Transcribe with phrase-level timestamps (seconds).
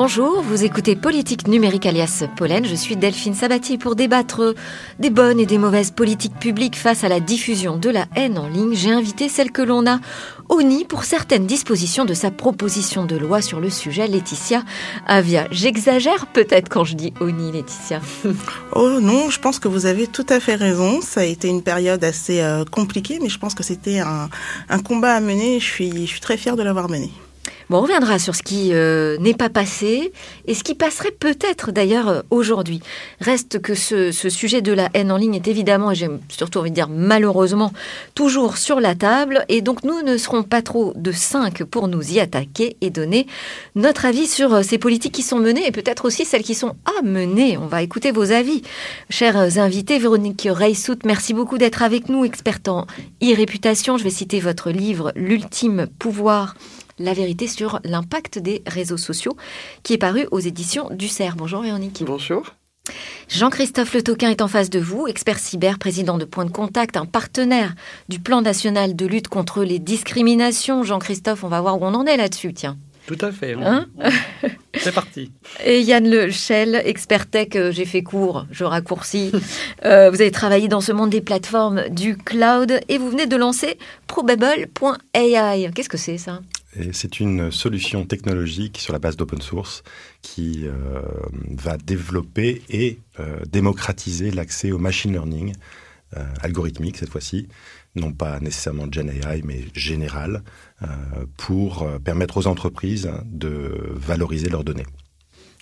[0.00, 2.64] Bonjour, vous écoutez Politique numérique alias Pollen.
[2.64, 4.54] Je suis Delphine Sabatier pour débattre
[5.00, 8.46] des bonnes et des mauvaises politiques publiques face à la diffusion de la haine en
[8.46, 8.74] ligne.
[8.74, 9.98] J'ai invité celle que l'on a
[10.48, 14.62] au nid pour certaines dispositions de sa proposition de loi sur le sujet, Laetitia
[15.04, 15.48] Avia.
[15.50, 18.00] J'exagère peut-être quand je dis au nid, Laetitia.
[18.76, 21.00] Oh non, je pense que vous avez tout à fait raison.
[21.00, 24.28] Ça a été une période assez euh, compliquée, mais je pense que c'était un,
[24.78, 25.58] combat à mener.
[25.58, 27.10] Je suis, je suis très fière de l'avoir mené.
[27.70, 30.10] Bon, on reviendra sur ce qui euh, n'est pas passé
[30.46, 32.80] et ce qui passerait peut-être d'ailleurs euh, aujourd'hui.
[33.20, 36.70] Reste que ce, sujet de la haine en ligne est évidemment, et j'ai surtout envie
[36.70, 37.74] de dire malheureusement,
[38.14, 39.44] toujours sur la table.
[39.50, 43.26] Et donc nous ne serons pas trop de cinq pour nous y attaquer et donner
[43.74, 46.74] notre avis sur euh, ces politiques qui sont menées et peut-être aussi celles qui sont
[46.86, 47.58] à mener.
[47.58, 48.62] On va écouter vos avis.
[49.10, 52.86] Chers invités, Véronique Reissout, merci beaucoup d'être avec nous, experte en
[53.22, 53.98] e-réputation.
[53.98, 56.54] Je vais citer votre livre L'ultime pouvoir
[56.98, 59.36] la vérité sur l'impact des réseaux sociaux,
[59.82, 61.36] qui est paru aux éditions du CERF.
[61.36, 62.02] Bonjour Véronique.
[62.04, 62.54] Bonjour.
[63.28, 66.96] Jean-Christophe Le Toquin est en face de vous, expert cyber, président de Point de Contact,
[66.96, 67.74] un partenaire
[68.08, 70.82] du plan national de lutte contre les discriminations.
[70.82, 72.78] Jean-Christophe, on va voir où on en est là-dessus, tiens.
[73.06, 73.54] Tout à fait.
[73.54, 73.86] Hein
[74.74, 75.32] C'est parti.
[75.64, 79.32] Et Yann Le Chel, expert tech, euh, j'ai fait court, je raccourcis.
[79.84, 83.36] Euh, vous avez travaillé dans ce monde des plateformes du cloud et vous venez de
[83.36, 85.70] lancer probable.ai.
[85.72, 86.40] Qu'est-ce que c'est ça?
[86.92, 89.82] C'est une solution technologique sur la base d'open source
[90.22, 91.02] qui euh,
[91.50, 95.54] va développer et euh, démocratiser l'accès au machine learning
[96.16, 97.48] euh, algorithmique cette fois-ci,
[97.94, 100.42] non pas nécessairement Gen AI, mais général,
[101.36, 104.86] pour permettre aux entreprises de valoriser leurs données.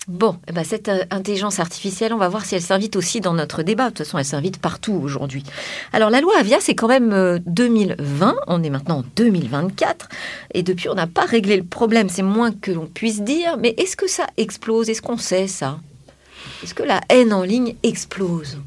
[0.09, 3.35] Bon, eh ben cette euh, intelligence artificielle, on va voir si elle s'invite aussi dans
[3.35, 3.87] notre débat.
[3.87, 5.43] De toute façon, elle s'invite partout aujourd'hui.
[5.93, 8.29] Alors, la loi Avia, c'est quand même 2020.
[8.29, 10.09] Euh, on est maintenant en 2024.
[10.55, 12.09] Et depuis, on n'a pas réglé le problème.
[12.09, 13.57] C'est moins que l'on puisse dire.
[13.59, 14.89] Mais est-ce que ça explose?
[14.89, 15.81] Est-ce qu'on sait ça?
[16.63, 18.59] Est-ce que la haine en ligne explose?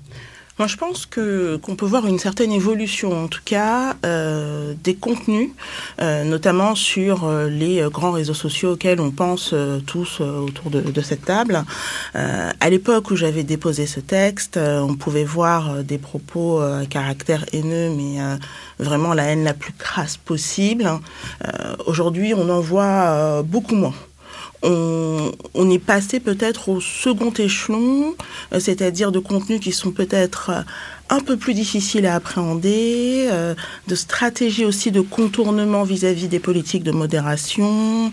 [0.60, 4.94] Moi, je pense que qu'on peut voir une certaine évolution, en tout cas, euh, des
[4.94, 5.52] contenus,
[6.02, 9.56] euh, notamment sur euh, les grands réseaux sociaux auxquels on pense
[9.88, 11.64] tous autour de, de, cette table.
[12.14, 17.90] à l'époque où j'avais déposé ce texte, on pouvait voir des propos à caractère haineux,
[17.96, 18.18] mais
[18.80, 20.90] vraiment la haine la plus crasse possible.
[21.86, 23.94] Aujourd'hui, on en voit beaucoup moins
[24.64, 28.16] on, est passé peut-être au second échelon,
[28.54, 30.62] euh, c'est-à-dire de contenus qui sont peut-être euh,
[31.10, 33.56] un peu plus difficiles à appréhender, euh,
[33.88, 38.12] de stratégies aussi de contournement vis-à-vis des politiques de modération.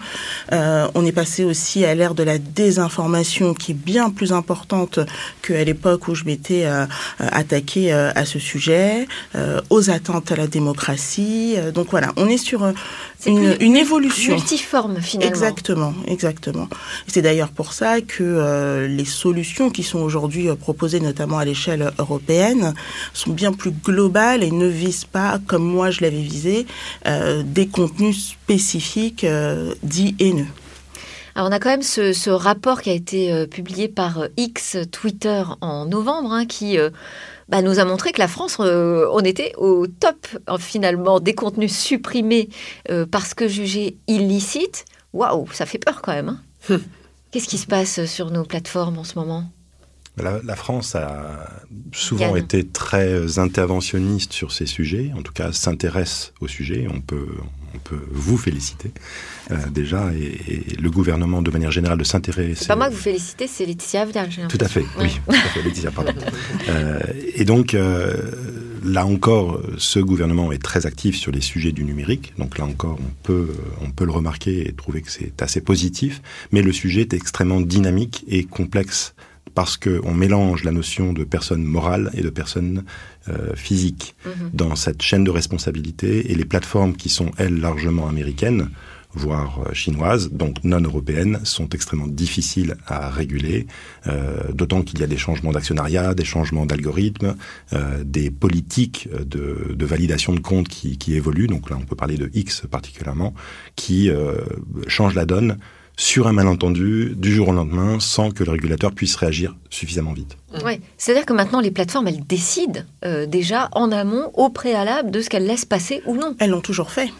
[0.50, 4.98] on est passé aussi à l'ère de la désinformation qui est bien plus importante
[5.42, 6.66] qu'à l'époque où je m'étais
[7.18, 9.06] attaqué à ce sujet,
[9.70, 11.56] aux attentes à la démocratie.
[11.74, 12.72] donc voilà, on est sur
[13.26, 14.34] une, une, évolution.
[14.34, 15.30] Multiforme finalement.
[15.30, 16.68] Exactement, exactement.
[17.06, 21.44] C'est d'ailleurs pour ça que euh, les solutions qui sont aujourd'hui euh, proposées, notamment à
[21.44, 22.74] l'échelle européenne,
[23.12, 26.66] sont bien plus globales et ne visent pas, comme moi je l'avais visé,
[27.06, 30.46] euh, des contenus spécifiques euh, dits haineux.
[31.34, 35.42] Alors on a quand même ce, ce rapport qui a été publié par X Twitter
[35.60, 36.78] en novembre, hein, qui
[37.48, 40.26] bah, nous a montré que la France, euh, on était au top
[40.58, 42.48] finalement des contenus supprimés
[42.90, 44.84] euh, parce que jugés illicites.
[45.12, 46.40] Waouh, ça fait peur quand même.
[46.70, 46.80] Hein.
[47.30, 49.44] Qu'est-ce qui se passe sur nos plateformes en ce moment?
[50.16, 51.46] La, France a
[51.92, 56.86] souvent été très interventionniste sur ces sujets, en tout cas s'intéresse au sujet.
[56.90, 57.28] On peut,
[57.74, 58.90] on peut vous féliciter
[59.50, 62.54] euh, déjà, et, le gouvernement de manière générale de s'intéresser.
[62.54, 64.26] C'est pas moi que vous félicitez, c'est Laetitia Avia.
[64.48, 66.12] Tout à fait, oui, tout à fait, Laetitia, pardon.
[66.68, 67.00] euh,
[67.34, 68.14] et donc, euh,
[68.84, 72.32] là encore, ce gouvernement est très actif sur les sujets du numérique.
[72.38, 76.22] Donc là encore, on peut, on peut le remarquer et trouver que c'est assez positif.
[76.52, 79.14] Mais le sujet est extrêmement dynamique et complexe
[79.54, 82.84] parce qu'on mélange la notion de personne morale et de personne
[83.28, 84.50] euh, physique mhm.
[84.52, 88.68] dans cette chaîne de responsabilité et les plateformes qui sont, elles, largement américaines,
[89.16, 93.66] voire euh, chinoises, donc non européennes, sont extrêmement difficiles à réguler,
[94.06, 97.34] euh, d'autant qu'il y a des changements d'actionnariat, des changements d'algorithmes,
[97.72, 101.96] euh, des politiques de, de, validation de comptes qui, qui, évoluent, donc là on peut
[101.96, 103.34] parler de X particulièrement,
[103.76, 104.10] qui
[104.88, 105.58] changent la donne
[105.96, 110.36] sur un malentendu du jour au lendemain sans que le régulateur puisse réagir suffisamment vite.
[110.64, 115.20] Oui, c'est-à-dire que maintenant les plateformes, elles décident euh, déjà en amont, au préalable, de
[115.20, 116.36] ce qu'elles laissent passer ou non.
[116.38, 117.10] Elles l'ont toujours fait.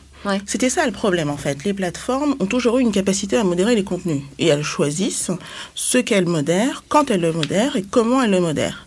[0.47, 1.65] C'était ça le problème en fait.
[1.65, 5.31] Les plateformes ont toujours eu une capacité à modérer les contenus et elles choisissent
[5.75, 8.87] ce qu'elles modèrent, quand elles le modèrent et comment elles le modèrent.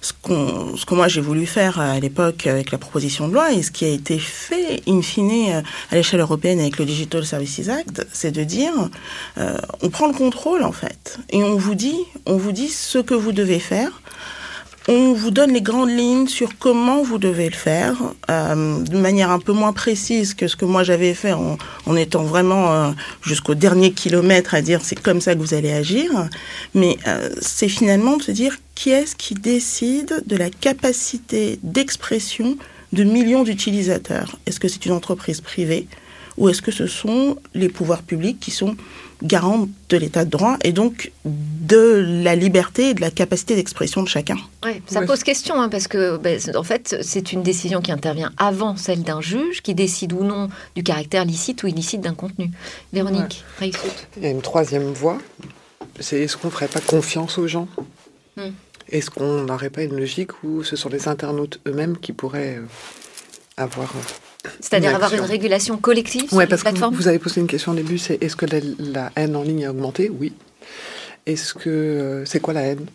[0.00, 0.12] Ce,
[0.76, 3.70] ce que moi j'ai voulu faire à l'époque avec la proposition de loi et ce
[3.70, 8.32] qui a été fait in fine à l'échelle européenne avec le Digital Services Act, c'est
[8.32, 8.72] de dire
[9.38, 12.98] euh, on prend le contrôle en fait et on vous dit on vous dit ce
[12.98, 14.00] que vous devez faire
[14.88, 17.96] on vous donne les grandes lignes sur comment vous devez le faire,
[18.30, 21.58] euh, de manière un peu moins précise que ce que moi j'avais fait en,
[21.96, 22.90] étant vraiment euh,
[23.22, 26.10] jusqu'au dernier kilomètre à dire c'est comme ça que vous allez agir.
[26.74, 32.56] Mais euh, c'est finalement de se dire qui est-ce qui décide de la capacité d'expression
[32.92, 34.38] de millions d'utilisateurs?
[34.46, 35.86] Est-ce que c'est une entreprise privée
[36.38, 38.76] ou est-ce que ce sont les pouvoirs publics qui sont
[39.22, 44.02] garante de l'état de droit et donc de la liberté et de la capacité d'expression
[44.02, 44.36] de chacun.
[44.64, 48.32] Ouais, ça pose question hein, parce que ben, en fait c'est une décision qui intervient
[48.36, 52.50] avant celle d'un juge qui décide ou non du caractère licite ou illicite d'un contenu.
[52.92, 53.70] Véronique, ouais.
[54.16, 55.18] Il y a une troisième voie,
[55.98, 57.68] c'est est-ce qu'on ne ferait pas confiance aux gens?
[58.36, 58.50] Hmm.
[58.90, 62.66] Est-ce qu'on n'aurait pas une logique où ce sont les internautes eux-mêmes qui pourraient euh,
[63.56, 64.29] avoir euh,
[64.60, 67.98] c'est-à-dire avoir une régulation collective Oui, parce que vous avez posé une question au début,
[67.98, 68.46] c'est est-ce que
[68.78, 70.10] la, haine en ligne a augmenté?
[70.10, 70.32] Oui.
[71.26, 72.86] Est-ce que euh, c'est quoi la haine?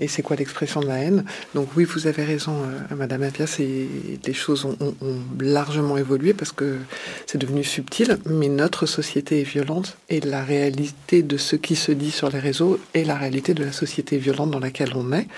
[0.00, 1.24] Et c'est quoi l'expression de la haine?
[1.54, 4.76] Donc oui, vous avez raison, euh, Madame Apia, les choses ont,
[5.38, 6.78] largement évolué parce que
[7.26, 11.92] c'est devenu subtil, mais notre société est violente et la réalité de ce qui se
[11.92, 15.28] dit sur les réseaux est la réalité de la société violente dans laquelle on est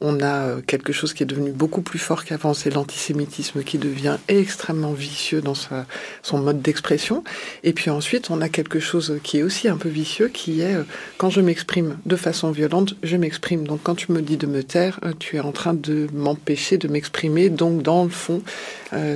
[0.00, 3.78] on a euh, quelque chose qui est devenu beaucoup plus fort qu'avant, c'est l'antisémitisme qui
[3.78, 5.86] devient extrêmement vicieux dans sa,
[6.22, 7.24] son mode d'expression.
[7.64, 10.74] Et puis ensuite, on a quelque chose qui est aussi un peu vicieux, qui est
[10.74, 10.84] euh,
[11.16, 13.66] quand je m'exprime de façon violente, je m'exprime.
[13.66, 16.76] Donc quand tu me dis de me taire, euh, tu es en train de m'empêcher
[16.76, 17.48] de m'exprimer.
[17.48, 18.42] Donc dans le fond,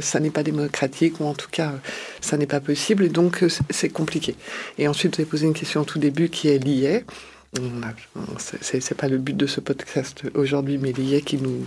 [0.01, 1.75] ça n'est pas démocratique, ou en tout cas,
[2.21, 3.05] ça n'est pas possible.
[3.05, 4.35] Et donc c'est compliqué.
[4.79, 7.05] Et ensuite, vous avez posé une question au tout début qui est liée.
[8.39, 11.65] C'est pas le but de ce podcast aujourd'hui, mais l'IA qui nous.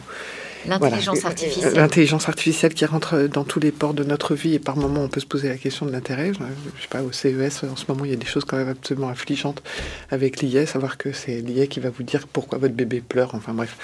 [0.66, 1.74] L'intelligence artificielle.
[1.74, 5.10] L'intelligence artificielle qui rentre dans tous les ports de notre vie et par moment on
[5.10, 6.32] peut se poser la question de l'intérêt.
[6.34, 8.70] Je sais pas, au CES en ce moment il y a des choses quand même
[8.70, 9.62] absolument affligeantes
[10.10, 13.54] avec l'IA, savoir que c'est l'IA qui va vous dire pourquoi votre bébé pleure, enfin
[13.54, 13.76] bref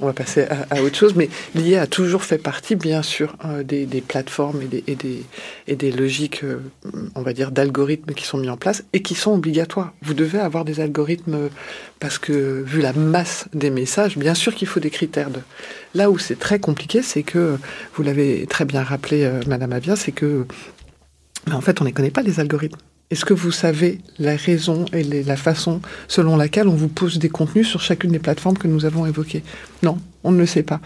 [0.00, 3.62] on va passer à, autre chose, mais l'IA a toujours fait partie, bien sûr, euh,
[3.62, 6.60] des, plateformes et des, logiques, euh,
[7.14, 9.92] on va dire, d'algorithmes qui sont mis en place et qui sont obligatoires.
[10.02, 11.48] Vous devez avoir des algorithmes
[12.00, 15.30] parce que, vu la masse des messages, bien sûr qu'il faut des critères.
[15.94, 17.56] Là où c'est très compliqué, c'est que,
[17.94, 20.46] vous l'avez très bien rappelé, euh, Madame Avia, c'est que,
[21.50, 22.78] en fait, on ne connaît pas les algorithmes.
[23.14, 27.28] Est-ce que vous savez la raison et la façon selon laquelle on vous pose des
[27.28, 29.44] contenus sur chacune des plateformes que nous avons évoquées?
[29.84, 30.80] Non, on ne le sait pas.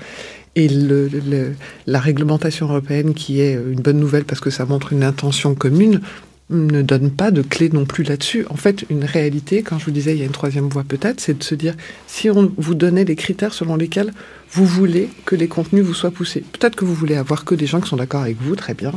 [0.55, 5.55] Et la réglementation européenne, qui est une bonne nouvelle parce que ça montre une intention
[5.55, 6.03] commune,
[6.51, 8.45] ne donne pas de clé non plus là-dessus.
[8.51, 11.23] En fait, une réalité, quand je vous disais, il y a une troisième voie peut-être,
[11.23, 11.77] c'est de se dire,
[12.09, 14.13] si on vous donnait les critères selon lesquels
[14.51, 17.65] vous voulez que les contenus vous soient poussés, peut-être que vous voulez avoir que des
[17.65, 18.93] gens qui sont d'accord avec vous, très bien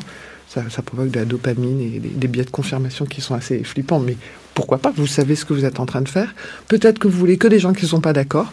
[0.53, 4.00] ça, provoque de la dopamine et des, biais de confirmation qui sont assez flippants.
[4.00, 4.18] Mais
[4.53, 6.36] pourquoi pas Vous savez ce que vous êtes en train de faire.
[6.68, 8.51] Peut-être que vous voulez que des gens qui ne sont pas d'accord.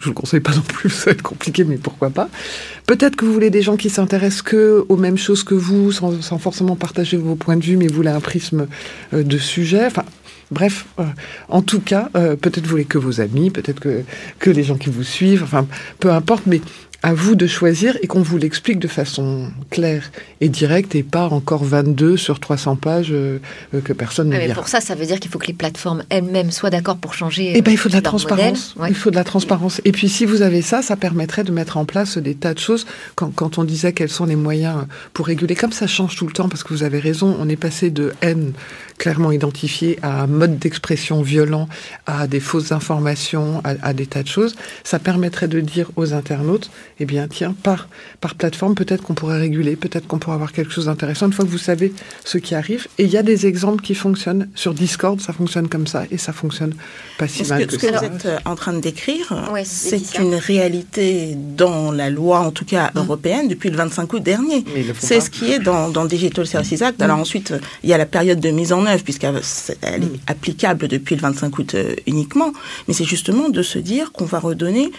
[0.00, 2.28] Je ne vous conseille pas non plus, ça va être compliqué, mais pourquoi pas.
[2.86, 6.38] Peut-être que vous voulez des gens qui s'intéressent que aux mêmes choses que vous, sans,
[6.38, 8.66] forcément partager vos points de vue, mais vous voulez un prisme
[9.12, 9.86] euh, de sujet.
[9.86, 10.04] Enfin,
[10.50, 11.04] Bref, euh,
[11.48, 14.02] en tout cas, euh, peut-être vous voulez que vos amis, peut-être que,
[14.38, 15.66] que les gens qui vous suivent, enfin,
[16.00, 16.60] peu importe, mais
[17.04, 21.28] à vous de choisir et qu'on vous l'explique de façon claire et directe et pas
[21.28, 23.40] encore 22 sur 300 pages euh,
[23.74, 24.54] euh, que personne ne lira.
[24.54, 27.52] Pour ça, ça veut dire qu'il faut que les plateformes elles-mêmes soient d'accord pour changer.
[27.54, 28.74] Eh ben, il faut de la transparence.
[28.88, 29.82] Il faut de la transparence.
[29.84, 32.58] Et puis, si vous avez ça, ça permettrait de mettre en place des tas de
[32.58, 32.86] choses.
[33.16, 36.32] Quand, quand on disait quels sont les moyens pour réguler, comme ça change tout le
[36.32, 38.54] temps, parce que vous avez raison, on est passé de haine
[38.96, 41.68] clairement identifiée à un mode d'expression violent,
[42.06, 44.56] à des fausses informations, à, à des tas de choses.
[44.84, 46.70] Ça permettrait de dire aux internautes
[47.00, 47.88] eh bien, tiens, par,
[48.20, 51.44] par plateforme, peut-être qu'on pourrait réguler, peut-être qu'on pourrait avoir quelque chose d'intéressant une fois
[51.44, 51.92] que vous savez
[52.24, 52.86] ce qui arrive.
[52.98, 54.48] Et il y a des exemples qui fonctionnent.
[54.54, 56.74] Sur Discord, ça fonctionne comme ça et ça fonctionne
[57.18, 59.34] pas si mal que, Ce que vous êtes euh, en train de décrire,
[59.64, 62.98] c'est une réalité dans la loi, en tout cas mmh.
[62.98, 64.64] européenne, depuis le 25 août dernier.
[64.98, 67.02] C'est ce qui est dans, dans Digital Services Act.
[67.02, 67.20] Alors mmh.
[67.20, 70.18] ensuite, il y a la période de mise en œuvre, puisqu'elle est mmh.
[70.28, 72.52] applicable depuis le 25 août euh, uniquement.
[72.86, 74.92] Mais c'est justement de se dire qu'on va redonner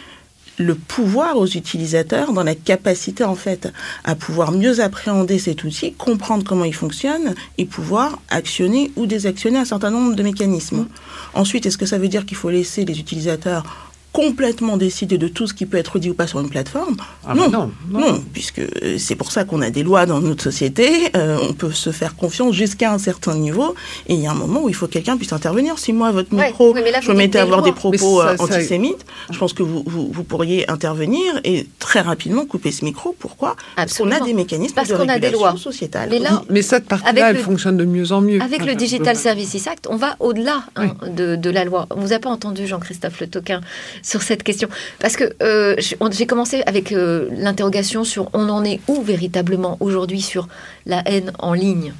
[0.57, 3.71] le pouvoir aux utilisateurs dans la capacité en fait
[4.03, 9.59] à pouvoir mieux appréhender cet outil, comprendre comment il fonctionne et pouvoir actionner ou désactionner
[9.59, 10.87] un certain nombre de mécanismes.
[11.33, 15.45] Ensuite, est-ce que ça veut dire qu'il faut laisser les utilisateurs complètement décider de tout
[15.45, 16.95] ce qui peut être dit ou pas sur une plateforme.
[17.27, 18.23] Ah, non, non, non, non.
[18.31, 20.87] puisque euh, c'est pour ça qu'on a des lois dans notre société.
[21.17, 23.75] euh, on peut se faire confiance jusqu'à un certain niveau.
[24.07, 25.77] Et il y a un moment où il faut que quelqu'un puisse intervenir.
[25.79, 27.73] Si moi, à votre Ouais, micro, oui, mais là, je me mettais à avoir des
[27.73, 31.99] propos ça, euh, ça- antisémites, je pense que vous, vous, vous pourriez intervenir et très
[31.99, 33.13] rapidement couper ce micro.
[33.19, 33.57] Pourquoi?
[33.75, 35.57] Parce qu'on a des mécanismes Parce de qu'on a des régulation lois.
[35.59, 36.07] sociétale.
[36.09, 38.41] Mais là, Mais cette partie-là, Avec elle le- fonctionne de mieux en mieux.
[38.41, 41.85] Avec le Digital Services Act, on va au-delà hein, de, de la loi.
[41.89, 43.59] On vous a pas entendu, Jean-Christophe Le Toquin,
[44.05, 44.69] sur cette question.
[44.99, 45.75] Parce que euh,
[46.11, 50.47] j'ai commencé avec euh, l'interrogation sur on en est où véritablement aujourd'hui sur
[50.85, 51.93] la haine en ligne?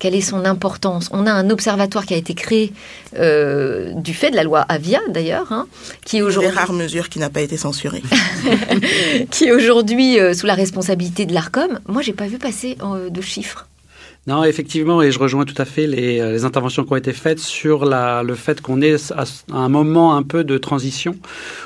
[0.00, 1.10] Quelle est son importance?
[1.12, 2.72] On a un observatoire qui a été créé
[3.18, 5.68] euh, du fait de la loi Avia, d'ailleurs, hein,
[6.06, 8.02] qui est Une des aujourd'hui rares mesures qui n'a pas été censurée.
[9.30, 11.80] qui est aujourd'hui euh, sous la responsabilité de l'Arcom.
[11.86, 13.66] Moi, j'ai pas vu passer euh, de chiffres.
[14.26, 17.38] Non, effectivement, et je rejoins tout à fait les, euh, interventions qui ont été faites
[17.38, 21.16] sur le fait qu'on est à, un moment un peu de transition,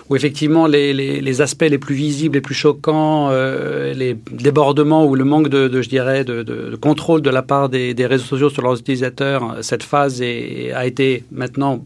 [0.08, 5.24] où effectivement les, aspects les plus visibles, les plus choquants, euh, les débordements ou le
[5.24, 9.56] manque de, je dirais, de, contrôle de la part des, réseaux sociaux sur leurs utilisateurs,
[9.62, 11.84] cette phase a été maintenant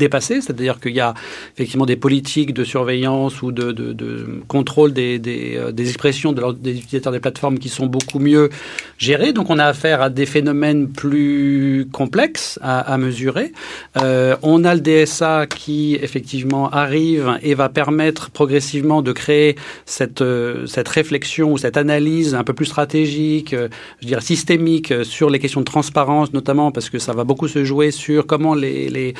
[0.00, 1.14] dépassé, c'est-à-dire qu'il y a
[1.54, 5.20] effectivement des politiques de surveillance ou de, contrôle des,
[5.56, 8.50] euh, expressions des utilisateurs des plateformes qui sont beaucoup mieux
[8.98, 9.32] gérées.
[9.32, 13.52] Donc on a affaire à des phénomènes plus complexes à, mesurer.
[13.96, 20.22] Euh, on a le DSA qui effectivement arrive et va permettre progressivement de créer cette,
[20.22, 23.54] euh, cette réflexion ou cette analyse un peu plus stratégique,
[24.00, 27.64] je dirais systémique sur les questions de transparence notamment parce que ça va beaucoup se
[27.64, 29.14] jouer sur comment les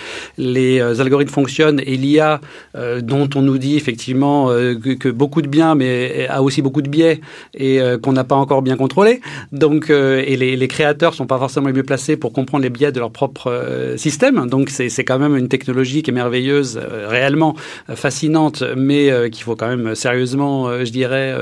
[0.79, 2.41] euh, algorithmes fonctionnent et l'IA
[2.77, 6.83] euh, dont on nous dit effectivement euh, que, beaucoup de biens mais a aussi beaucoup
[6.83, 7.21] de biais
[7.55, 9.21] et qu'on n'a pas encore bien contrôlé.
[9.53, 12.93] Donc et les, les créateurs sont pas forcément les mieux placés pour comprendre les biais
[12.93, 14.49] de leur propre système.
[14.49, 17.55] Donc c'est quand même une technologie qui est merveilleuse, réellement
[17.95, 21.35] fascinante, mais qu'il faut quand même sérieusement, je dirais,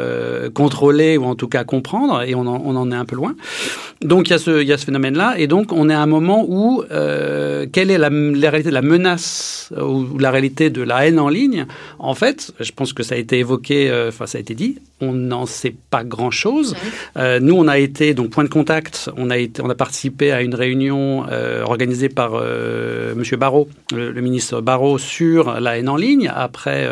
[0.54, 2.22] contrôler ou en tout cas comprendre.
[2.22, 3.34] Et on en, on en est un peu loin.
[4.02, 6.82] Donc il y a ce, ce phénomène-là, et donc on est à un moment où
[6.88, 9.17] quelle est la réalité de la menace
[9.76, 11.66] euh, ou la réalité de la haine en ligne
[11.98, 14.76] En fait, je pense que ça a été évoqué, euh, enfin ça a été dit,
[15.00, 16.74] on n'en sait pas grand-chose.
[17.16, 20.32] Euh, nous, on a été donc point de contact, on a été, on a participé
[20.32, 22.32] à une réunion euh, organisée par
[23.16, 26.88] Monsieur Barrot, le, le ministre Barrot, sur la haine en ligne après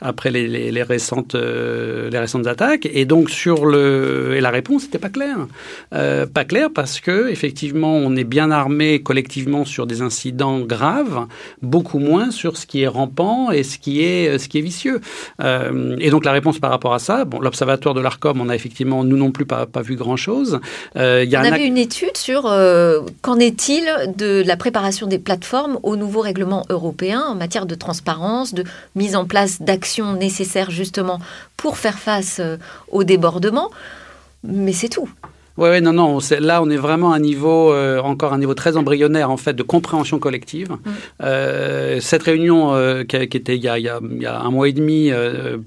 [0.00, 4.84] après les, les, les récentes les récentes attaques, et donc sur le et la réponse
[4.84, 5.46] n'était pas claire.
[5.90, 11.26] Pas clair parce que effectivement on est bien armé collectivement sur des incidents graves,
[11.62, 15.00] beaucoup moins sur ce qui est rampant et ce qui est ce qui est vicieux.
[15.40, 18.54] Euh, et donc la réponse par rapport à ça, bon, l'observatoire de l'Arcom, on a
[18.54, 20.60] effectivement nous non plus pas, pas vu grand chose.
[20.96, 23.84] Euh, on un avait une étude sur euh, qu'en est-il
[24.16, 29.16] de la préparation des plateformes au nouveau règlement européen en matière de transparence, de mise
[29.16, 31.18] en place d'actions nécessaires justement
[31.56, 32.56] pour faire face euh,
[32.90, 33.70] au débordement.
[34.44, 35.08] Mais c'est tout.
[35.56, 36.18] Oui, ouais, non, non.
[36.40, 39.52] Là, on est vraiment à un niveau, euh, encore un niveau très embryonnaire, en fait,
[39.52, 40.72] de compréhension collective.
[40.72, 40.90] Mmh.
[41.22, 44.68] Euh, cette réunion, euh, qui, qui, était il y, a, il, y a, un mois
[44.68, 45.12] et demi,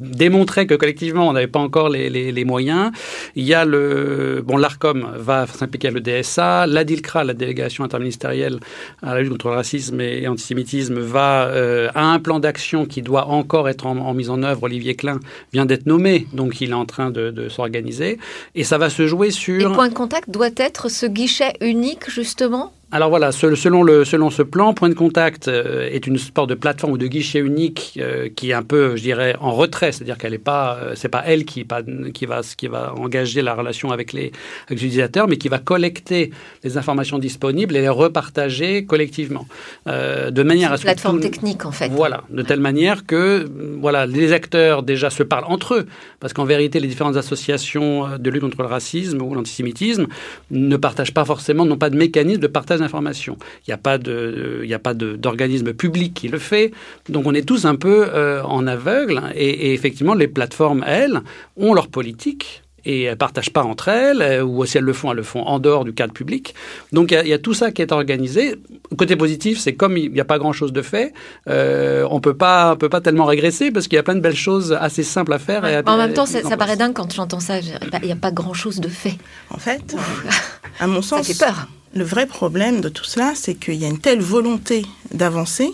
[0.01, 2.91] démontrait que collectivement, on n'avait pas encore les, les, les, moyens.
[3.35, 4.43] Il y a le.
[4.45, 6.67] Bon, l'ARCOM va s'impliquer à le DSA.
[6.67, 8.59] La DILCRA, la délégation interministérielle
[9.01, 11.49] à la lutte contre le racisme et l'antisémitisme, va
[11.95, 14.63] à un plan d'action qui doit encore être en, en, mise en œuvre.
[14.63, 15.19] Olivier Klein
[15.53, 18.17] vient d'être nommé, donc il est en train de, de s'organiser.
[18.55, 22.73] Et ça va se jouer sur point de contact doit être ce guichet unique, justement
[22.89, 26.55] alors voilà, selon, le, selon ce plan, Point de Contact euh, est une sorte de
[26.55, 30.17] plateforme ou de guichet unique euh, qui est un peu, je dirais, en retrait, c'est-à-dire
[30.17, 31.81] qu'elle n'est pas, euh, c'est pas elle qui, pas,
[32.13, 34.31] qui, va, qui va engager la relation avec les,
[34.67, 36.31] avec les utilisateurs, mais qui va collecter
[36.63, 39.47] les informations disponibles et les repartager collectivement,
[39.87, 41.89] euh, de manière à ce plateforme tout, technique en fait.
[41.89, 43.49] Voilà, de telle manière que
[43.81, 45.87] voilà, les acteurs déjà se parlent entre eux,
[46.21, 50.07] parce qu'en vérité, les différentes associations de lutte contre le racisme ou l'antisémitisme
[50.51, 53.37] ne partagent pas forcément, n'ont pas de mécanisme de partage d'informations.
[53.67, 56.71] Il n'y a pas de, il n'y a pas d'organisme public qui le fait.
[57.09, 59.21] Donc on est tous un peu euh, en aveugle.
[59.35, 61.21] Et, et, effectivement, les plateformes, elles,
[61.55, 62.63] ont leur politique.
[62.85, 65.41] Et elles ne partagent pas entre elles, ou si elles le font, elles le font
[65.41, 66.55] en dehors du cadre public.
[66.93, 68.55] Donc il y, a, il y a tout ça qui est organisé.
[68.97, 71.13] Côté positif, c'est comme il n'y a pas grand-chose de fait,
[71.49, 74.37] euh, on peut pas, peut pas tellement régresser parce qu'il y a plein de belles
[74.37, 75.63] choses assez simples à faire.
[75.63, 75.73] Ouais.
[75.73, 77.59] Et à, en même temps, ça, ça paraît dingue quand j'entends ça.
[77.59, 79.17] Il n'y a pas grand-chose de fait.
[79.49, 79.93] En fait,
[80.79, 81.67] à mon sens, ça fait peur.
[81.97, 84.85] Le vrai problème de tout cela, c'est qu'il y a une telle volonté
[85.15, 85.71] d'avancer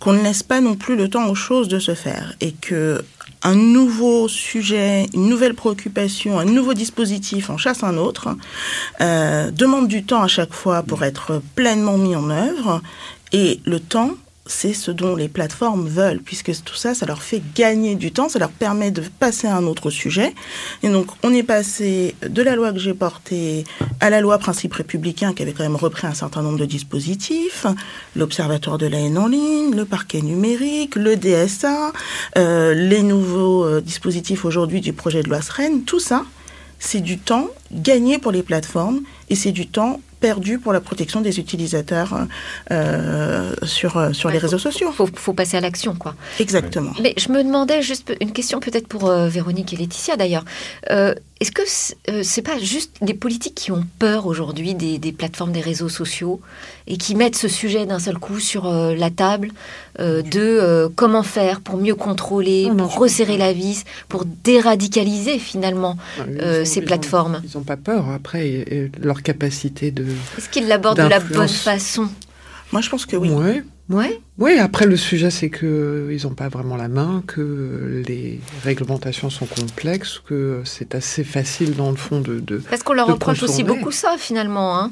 [0.00, 2.34] qu'on ne laisse pas non plus le temps aux choses de se faire.
[2.40, 3.04] Et que
[3.44, 8.30] un nouveau sujet, une nouvelle préoccupation, un nouveau dispositif en chasse un autre,
[9.00, 12.82] euh, demande du temps à chaque fois pour être pleinement mis en œuvre.
[13.30, 17.42] Et le temps c'est ce dont les plateformes veulent, puisque tout ça, ça leur fait
[17.54, 20.34] gagner du temps, ça leur permet de passer à un autre sujet.
[20.82, 23.64] Et donc, on est passé de la loi que j'ai portée
[24.00, 27.66] à la loi principe républicain, qui avait quand même repris un certain nombre de dispositifs,
[28.16, 31.92] l'Observatoire de la haine en ligne, le parquet numérique, le DSA,
[32.36, 36.24] euh, les nouveaux euh, dispositifs aujourd'hui du projet de loi SREN, tout ça,
[36.80, 41.20] c'est du temps gagné pour les plateformes et c'est du temps perdu pour la protection
[41.20, 42.26] des utilisateurs
[42.70, 44.88] euh, sur, euh, sur les réseaux sociaux.
[44.92, 46.14] Il faut, faut, passer à l'action, quoi.
[46.38, 46.92] Exactement.
[47.02, 50.44] Mais je me demandais juste une question peut-être pour euh, Véronique et Laetitia d'ailleurs.
[51.42, 55.52] Euh, est-ce que c'est pas juste des politiques qui ont peur aujourd'hui des, des, plateformes,
[55.52, 56.40] des réseaux sociaux
[56.86, 59.50] et qui mettent ce sujet d'un seul coup sur la table
[59.98, 66.64] de comment faire pour mieux contrôler, non, pour resserrer la vis, pour déradicaliser finalement ont,
[66.64, 67.40] ces plateformes?
[67.44, 70.06] Ils n'ont pas peur après et, et leur capacité de
[70.38, 72.08] est-ce qu'ils l'abordent de la bonne façon?
[72.72, 73.30] Moi, je pense que oui.
[73.30, 73.62] Ouais.
[73.90, 74.20] Ouais?
[74.38, 79.28] Oui, après le sujet c'est que ils n'ont pas vraiment la main, que les réglementations
[79.28, 82.40] sont complexes, que c'est assez facile dans le fond de.
[82.40, 84.90] de Parce qu'on leur reproche aussi beaucoup ça finalement, hein,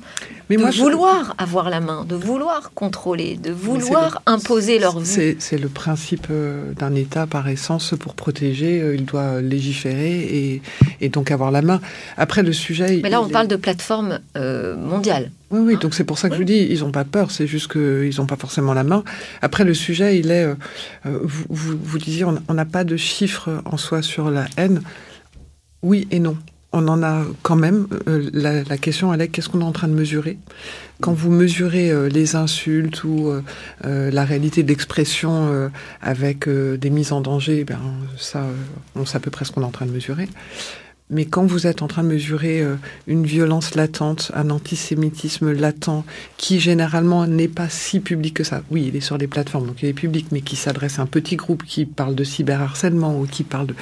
[0.50, 5.00] Mais de moi, je- vouloir avoir la main, de vouloir contrôler, de vouloir imposer leur
[5.00, 5.36] vue.
[5.38, 8.82] C'est le principe euh, d'un État par essence pour protéger.
[8.82, 10.62] euh, il doit légiférer et,
[11.00, 11.80] et donc avoir la main.
[12.18, 13.00] Après le sujet.
[13.02, 15.30] Mais là, on est- parle de plateforme euh, mondiale.
[15.52, 17.48] Oui, oui, donc c'est pour ça que je vous dis, ils n'ont pas peur, c'est
[17.48, 19.02] juste qu'ils n'ont pas forcément la main.
[19.42, 20.54] Après, le sujet, il est, euh,
[21.06, 24.82] euh, vous, vous, disiez, on n'a pas de chiffres en soi sur la haine.
[25.82, 26.36] Oui et non.
[26.72, 27.88] On en a quand même.
[28.06, 30.38] Euh, la, question, elle est, qu'est-ce qu'on est en train de mesurer?
[31.00, 33.32] Quand vous mesurez les insultes ou
[33.82, 35.68] la réalité de l'expression euh,
[36.02, 37.80] avec des mises en danger, ben,
[38.18, 38.44] ça,
[38.94, 40.28] on sait à peu près ce qu'on est en train de mesurer.
[41.10, 42.76] Mais quand vous êtes en train de mesurer euh,
[43.06, 46.04] une violence latente, un antisémitisme latent,
[46.36, 48.62] qui généralement n'est pas si public que ça.
[48.70, 51.06] Oui, il est sur les plateformes, donc il est public, mais qui s'adresse à un
[51.06, 53.74] petit groupe qui parle de cyberharcèlement ou qui parle de...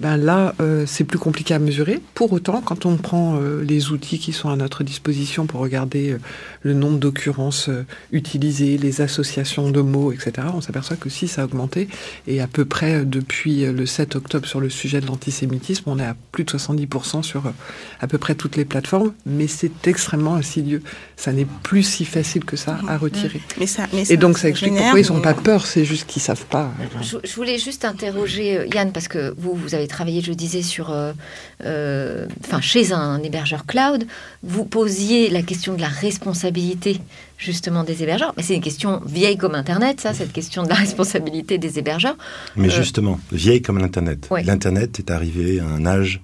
[0.00, 2.00] Ben là, euh, c'est plus compliqué à mesurer.
[2.14, 6.10] Pour autant, quand on prend euh, les outils qui sont à notre disposition pour regarder
[6.10, 6.18] euh,
[6.62, 11.42] le nombre d'occurrences euh, utilisées, les associations de mots, etc., on s'aperçoit que si ça
[11.42, 11.88] a augmenté,
[12.26, 15.84] et à peu près euh, depuis euh, le 7 octobre sur le sujet de l'antisémitisme,
[15.86, 17.50] on est à plus de 70% sur euh,
[18.00, 20.82] à peu près toutes les plateformes, mais c'est extrêmement insidieux.
[21.16, 23.40] Ça n'est plus si facile que ça à retirer.
[23.60, 25.84] Mais ça, mais Et donc ça explique génère, pourquoi ils n'ont mais- pas peur, c'est
[25.84, 26.72] juste qu'ils savent pas.
[27.00, 30.36] Je, je voulais juste interroger euh, Yann parce que vous, vous avez travaillé, je le
[30.36, 31.12] disais, sur, euh,
[31.64, 34.06] euh, enfin, chez un hébergeur cloud.
[34.42, 37.00] Vous posiez la question de la responsabilité
[37.38, 38.32] justement des hébergeurs.
[38.36, 42.16] Mais c'est une question vieille comme Internet, ça, cette question de la responsabilité des hébergeurs.
[42.56, 44.28] Mais Euh, justement, vieille comme l'Internet.
[44.30, 44.42] Ouais.
[44.42, 46.20] L'Internet est arrivé à un âge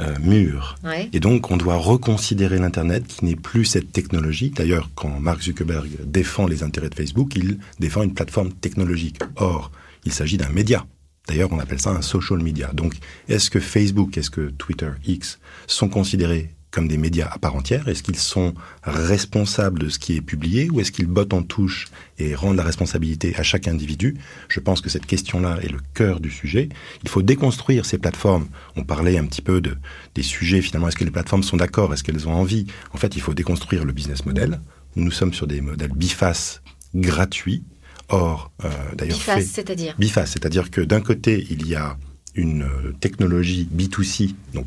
[0.00, 0.76] euh, mûr.
[0.84, 1.08] Ouais.
[1.12, 4.50] Et donc, on doit reconsidérer l'Internet qui n'est plus cette technologie.
[4.50, 9.18] D'ailleurs, quand Mark Zuckerberg défend les intérêts de Facebook, il défend une plateforme technologique.
[9.36, 9.70] Or,
[10.04, 10.84] il s'agit d'un média.
[11.26, 12.70] D'ailleurs, on appelle ça un social media.
[12.72, 12.94] Donc,
[13.28, 17.88] est-ce que Facebook, est-ce que Twitter, X sont considérés comme des médias à part entière?
[17.88, 21.86] Est-ce qu'ils sont responsables de ce qui est publié ou est-ce qu'ils bottent en touche
[22.18, 24.16] et rendent la responsabilité à chaque individu?
[24.48, 26.68] Je pense que cette question-là est le cœur du sujet.
[27.04, 28.48] Il faut déconstruire ces plateformes.
[28.74, 29.76] On parlait un petit peu de,
[30.16, 30.88] des sujets finalement.
[30.88, 31.94] Est-ce que les plateformes sont d'accord?
[31.94, 32.66] Est-ce qu'elles ont envie?
[32.92, 34.60] En fait, il faut déconstruire le business model.
[34.96, 36.60] Nous sommes sur des modèles bifaces
[36.94, 37.62] gratuits.
[38.08, 39.94] Or, euh, d'ailleurs, Biface, c'est-à-dire.
[39.98, 41.96] biface, c'est-à-dire que d'un côté, il y a
[42.34, 44.66] une euh, technologie B2C, donc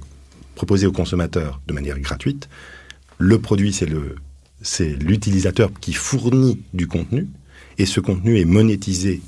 [0.55, 2.49] proposée aux consommateurs de manière gratuite.
[3.19, 4.15] Le produit, c'est le
[4.61, 7.27] c'est l'utilisateur qui fournit du contenu,
[7.77, 9.21] et ce contenu est monétisé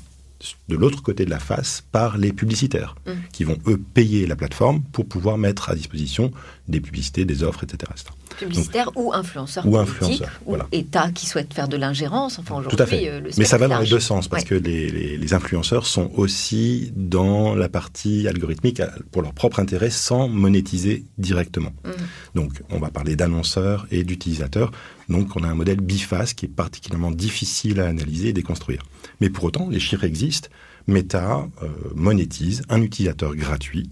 [0.68, 3.10] de l'autre côté de la face par les publicitaires, Mm.
[3.32, 6.30] qui vont eux payer la plateforme pour pouvoir mettre à disposition
[6.68, 7.90] des publicités, des offres, etc.
[7.94, 8.10] etc.
[8.38, 10.66] Publicitaire ou influenceur Ou politique, influenceur, ou voilà.
[10.72, 12.38] État qui souhaite faire de l'ingérence.
[12.38, 13.08] Enfin, aujourd'hui, Tout à fait.
[13.08, 14.48] euh, le Mais ça va dans les deux sens, parce Ouais.
[14.48, 19.90] que les, les- les influenceurs sont aussi dans la partie algorithmique pour leur propre intérêt
[19.90, 21.72] sans monétiser directement.
[21.84, 21.92] Mhm.
[22.36, 24.70] Donc, on va parler d'annonceurs et d'utilisateurs.
[25.08, 28.82] Donc, on a un modèle biface qui est particulièrement difficile à analyser et déconstruire.
[29.20, 30.48] Mais pour autant, les chiffres existent.
[30.86, 33.90] Meta euh, monétise un utilisateur gratuit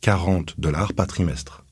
[0.00, 1.64] 40 dollars par trimestre.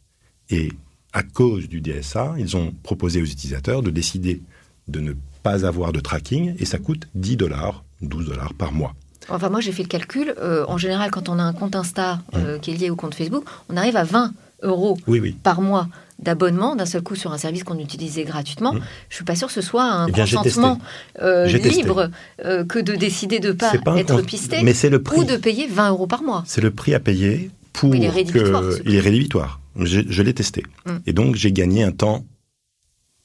[0.51, 0.73] Et
[1.13, 4.43] à cause du DSA, ils ont proposé aux utilisateurs de décider
[4.89, 8.95] de ne pas avoir de tracking et ça coûte 10 dollars, 12 dollars par mois.
[9.29, 10.35] Enfin, moi, j'ai fait le calcul.
[10.39, 13.15] Euh, en général, quand on a un compte Insta euh, qui est lié au compte
[13.15, 14.33] Facebook, on arrive à 20
[14.63, 15.33] euros Oui, oui.
[15.43, 18.75] par mois d'abonnement d'un seul coup sur un service qu'on utilisait gratuitement.
[18.75, 18.81] Mm.
[19.11, 20.79] Je suis pas sûre que ce soit un Eh bien, consentement
[21.23, 22.11] euh, libre
[22.45, 25.19] euh, que de décider de pas, pas être pisté Mais c'est le prix.
[25.19, 26.45] ou de payer 20 euros par mois.
[26.47, 28.83] C'est le prix à payer pour Il est rédhibitoire, que...
[28.87, 29.61] Il est rédhibitoire.
[29.79, 30.63] Je, je l'ai testé.
[30.87, 30.91] Mm.
[31.07, 32.25] Et donc, j'ai gagné un temps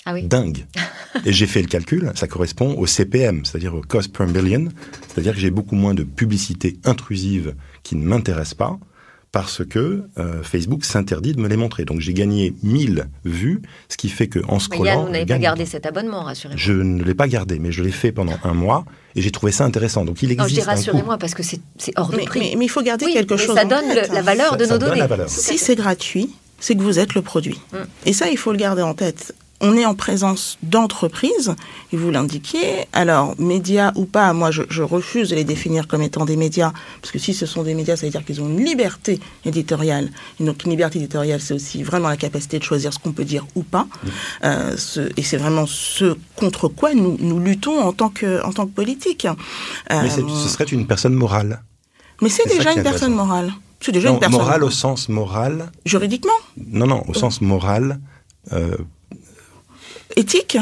[0.06, 0.24] Ah oui.
[0.24, 0.66] dingue.
[1.26, 4.70] Et j'ai fait le calcul, ça correspond au CPM, c'est-à-dire au cost per million,
[5.08, 8.78] c'est-à-dire que j'ai beaucoup moins de publicité intrusive qui ne m'intéresse pas
[9.32, 11.86] parce que euh, Facebook s'interdit de me les montrer.
[11.86, 14.86] Donc j'ai gagné 1000 vues, ce qui fait que en scrollant...
[14.86, 16.60] Yann, vous n'avez pas gardé cet abonnement, rassurez-moi.
[16.60, 19.52] Je ne l'ai pas gardé, mais je l'ai fait pendant un mois et j'ai trouvé
[19.52, 20.06] ça intéressant.
[20.06, 20.50] Donc il existe.
[20.50, 21.60] Non, je dis rassurez-moi parce que c'est
[21.96, 22.56] hors de mais, prix.
[22.58, 23.56] Mais, il faut garder quelque mais chose.
[23.56, 24.24] Ça en donne tête, le- la hein.
[24.24, 25.02] valeur de nos ça donne données.
[25.02, 25.30] la valeur.
[25.30, 27.60] Si c'est gratuit, c'est que vous êtes le produit.
[27.72, 27.78] Mm.
[28.08, 29.34] Et ça, il faut le garder en tête.
[29.62, 31.54] On est en présence d'entreprises,
[31.92, 32.86] et vous l'indiquiez.
[32.94, 36.72] Alors, médias ou pas, moi, je, je refuse de les définir comme étant des médias,
[37.02, 40.10] parce que si ce sont des médias, ça veut dire qu'ils ont une liberté éditoriale.
[40.40, 43.26] Et donc, une liberté éditoriale, c'est aussi vraiment la capacité de choisir ce qu'on peut
[43.26, 43.86] dire ou pas.
[44.46, 48.54] Euh, ce- et c'est vraiment ce contre quoi nous, nous luttons en tant que, en
[48.54, 49.28] tant que politique.
[49.90, 50.10] Mais Euh,
[50.44, 51.62] ce serait une personne morale.
[52.22, 53.52] mais c'est déjà une personne morale.
[53.82, 55.72] C'est déjà Non, une personne morale au sens moral.
[55.86, 58.00] Juridiquement, Non, non, au sens moral,
[58.54, 58.76] euh,
[60.16, 60.58] éthique.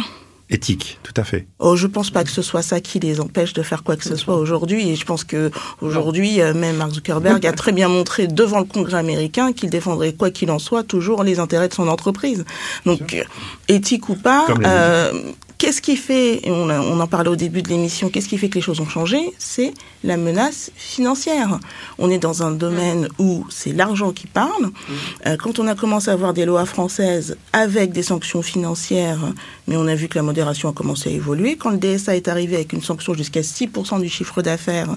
[0.50, 1.48] éthique, tout à fait.
[1.60, 4.04] Oh, je pense pas que ce soit ça qui les empêche de faire quoi que
[4.04, 4.90] ce soit aujourd'hui.
[4.90, 8.66] Et je pense que aujourd'hui, euh, même Mark Zuckerberg a très bien montré devant le
[8.66, 12.46] Congrès américain qu'il défendrait quoi qu'il en soit toujours les intérêts de son entreprise.
[12.86, 13.24] Donc, euh,
[13.68, 15.12] éthique ou pas, euh,
[15.58, 18.38] qu'est-ce qui fait, et on, a- on en parlait au début de l'émission, qu'est-ce qui
[18.38, 19.18] fait que les choses ont changé?
[19.38, 21.60] C'est la menace financière.
[21.98, 24.72] On est dans un domaine où c'est l'argent qui parle.
[25.26, 29.20] Euh, quand on a commencé à avoir des lois françaises avec des sanctions financières,
[29.68, 31.56] mais on a vu que la modération a commencé à évoluer.
[31.58, 34.96] Quand le DSA est arrivé avec une sanction jusqu'à 6% du chiffre d'affaires,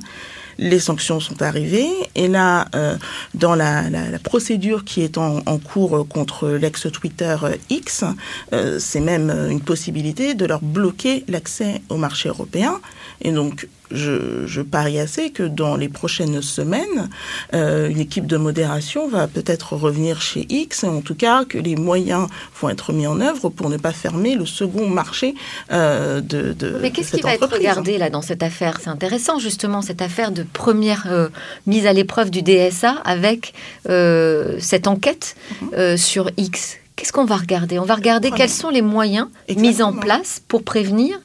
[0.58, 1.90] les sanctions sont arrivées.
[2.14, 2.96] Et là, euh,
[3.34, 3.82] dans la,
[4.22, 7.36] procédure qui est en, cours contre l'ex-Twitter
[7.68, 8.04] X,
[8.52, 12.80] euh, c'est même une possibilité de leur bloquer l'accès au marché européen.
[13.22, 17.08] Et donc, je, je parie assez que dans les prochaines semaines,
[17.54, 21.76] euh, une équipe de modération va peut-être revenir chez X, en tout cas que les
[21.76, 22.28] moyens
[22.60, 25.34] vont être mis en œuvre pour ne pas fermer le second marché
[25.72, 28.78] euh, de, de Mais qu'est-ce qui va être regardé là dans cette affaire?
[28.82, 31.28] C'est intéressant justement cette affaire de première euh,
[31.66, 33.54] mise à l'épreuve du DSA avec
[33.88, 35.36] euh, cette enquête
[35.76, 36.79] euh, sur X.
[37.00, 37.78] Qu'est-ce qu'on va regarder?
[37.78, 38.44] On va regarder Voilà.
[38.44, 41.18] quels sont les moyens mis en place pour prévenir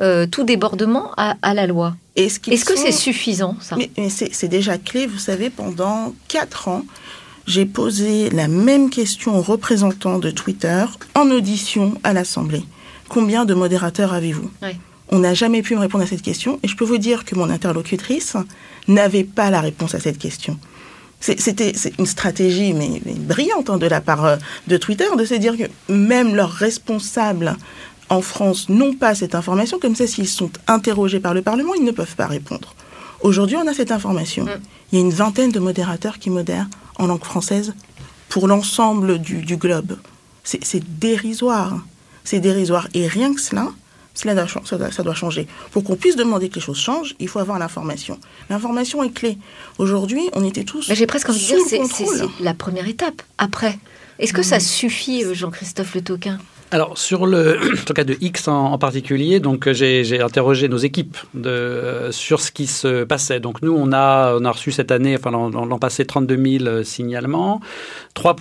[0.00, 1.96] euh, tout débordement à, à la loi.
[2.16, 3.76] Est-ce que c'est suffisant ça?
[3.76, 6.82] Mais, mais c'est c'est déjà clé, vous savez, pendant quatre ans,
[7.46, 12.64] j'ai posé la même question aux représentants de Twitter en audition à l'Assemblée.
[13.10, 14.50] Combien de modérateurs avez-vous?
[14.62, 14.78] Ouais.
[15.10, 17.34] On n'a jamais pu me répondre à cette question et je peux vous dire que
[17.34, 18.34] mon interlocutrice
[18.88, 20.58] n'avait pas la réponse à cette question.
[21.20, 24.36] C'était une stratégie mais, mais brillante hein, de la part euh,
[24.68, 27.56] de Twitter de se dire que même leurs responsables
[28.08, 31.84] en France n'ont pas cette information, comme ça s'ils sont interrogés par le Parlement, ils
[31.84, 32.74] ne peuvent pas répondre.
[33.20, 34.44] Aujourd'hui, on a cette information.
[34.44, 34.60] Mm.
[34.92, 37.74] Il y a une vingtaine de modérateurs qui modèrent en langue française
[38.28, 39.96] pour l'ensemble du, du globe.
[40.44, 41.84] C'est dérisoire.
[42.24, 42.88] C'est dérisoire.
[42.94, 43.68] Et rien que cela,
[44.18, 45.46] cela doit, ça, changer.
[45.70, 48.18] Pour qu'on puisse demander que les choses changent, il faut avoir l'information.
[48.50, 49.38] L'information est clé.
[49.78, 52.88] Aujourd'hui, on était tous Mais J'ai presque envie de sous dire c'est c'est- la première
[52.88, 53.22] étape.
[53.38, 53.78] Après,
[54.18, 56.38] est-ce que ça suffit, euh, Jean-Christophe Le Toquin?
[56.72, 60.20] Alors sur le, sur le cas de X en, en particulier, donc euh, j'ai j'ai
[60.20, 63.38] interrogé nos équipes de, euh, sur ce qui se passait.
[63.38, 66.82] Donc nous on a on a reçu cette année, enfin l'an l'an passé 32 000
[66.82, 67.60] signalements,
[68.14, 68.34] 3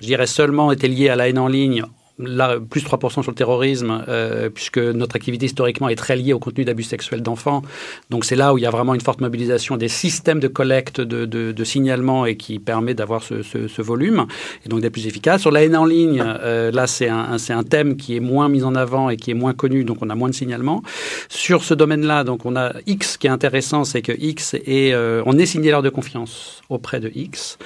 [0.00, 1.84] je dirais seulement étaient liés à la haine en ligne.
[2.22, 6.38] Là, plus 3% sur le terrorisme, euh, puisque notre activité historiquement est très liée au
[6.38, 7.62] contenu d'abus sexuels d'enfants.
[8.10, 11.00] Donc c'est là où il y a vraiment une forte mobilisation des systèmes de collecte
[11.00, 14.26] de, de, signalements et qui permet d'avoir ce, ce, volume
[14.64, 15.40] et donc d'être plus efficace.
[15.40, 18.48] Sur la haine en ligne, euh, là c'est un, un- un thème qui est moins
[18.48, 20.82] mis en avant et qui est moins connu, donc on a moins de signalements.
[21.28, 25.22] Sur ce domaine-là, donc on a X qui est intéressant, c'est que X est, euh,
[25.26, 27.58] on est signaleur de confiance auprès de X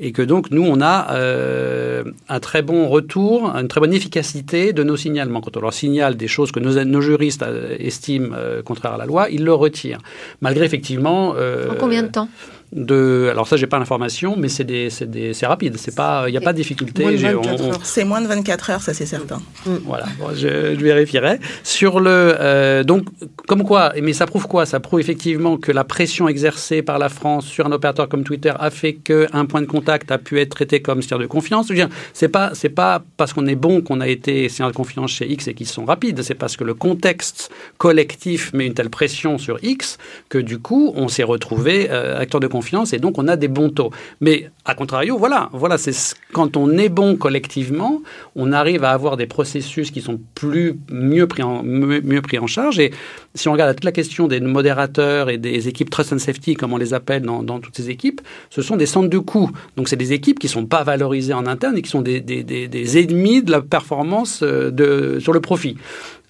[0.00, 4.82] et que donc nous on a euh, un très bon retour, une très bonne de
[4.82, 5.40] nos signalements.
[5.40, 8.98] Quand on leur signale des choses que nos, nos juristes euh, estiment euh, contraires à
[8.98, 10.00] la loi, ils le retirent.
[10.40, 11.34] Malgré effectivement.
[11.36, 12.28] euh, En combien de temps?
[12.72, 15.76] De, alors ça, j'ai pas l'information, mais c'est des, c'est des, c'est rapide.
[15.76, 17.02] C'est pas, il n'y a pas de difficulté.
[17.02, 17.80] Moins de J'ai- 24 on- on- heures.
[17.84, 19.42] C'est moins de 24 heures, ça c'est certain.
[19.84, 21.38] voilà, bon, je, je vérifierai.
[21.62, 23.04] Sur le, euh, donc,
[23.46, 24.64] comme quoi, mais ça prouve quoi?
[24.64, 28.52] Ça prouve effectivement que la pression exercée par la France sur un opérateur comme Twitter
[28.58, 31.66] a fait qu'un point de contact a pu être traité comme signal de confiance.
[31.68, 34.70] Je veux dire, C'est pas, c'est pas parce qu'on est bon qu'on a été signal
[34.72, 36.22] de confiance chez X et qu'ils sont rapides.
[36.22, 39.98] C'est parce que le contexte collectif met une telle pression sur X
[40.30, 42.61] que du coup, on s'est retrouvé euh, acteur de confiance
[42.92, 43.90] et donc on a des bons taux.
[44.20, 48.00] Mais à contrario, voilà, voilà, c'est ce- quand on est bon collectivement,
[48.36, 52.46] on arrive à avoir des processus qui sont plus mieux pris en mieux, pris en
[52.46, 52.78] charge.
[52.78, 52.92] Et
[53.34, 56.72] si on regarde toute la question des modérateurs et des équipes trust and safety, comme
[56.72, 58.20] on les appelle dans, toutes ces équipes,
[58.50, 59.50] ce sont des centres de coûts.
[59.76, 63.42] Donc c'est des équipes qui sont pas valorisées en interne et qui sont des, ennemis
[63.42, 65.76] de la performance euh, sur le profit.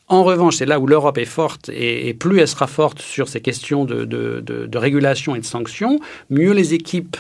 [0.09, 3.41] En revanche, c'est là où l'Europe est forte et, plus elle sera forte sur ces
[3.41, 7.17] questions de, de régulation et de sanctions, mieux les équipes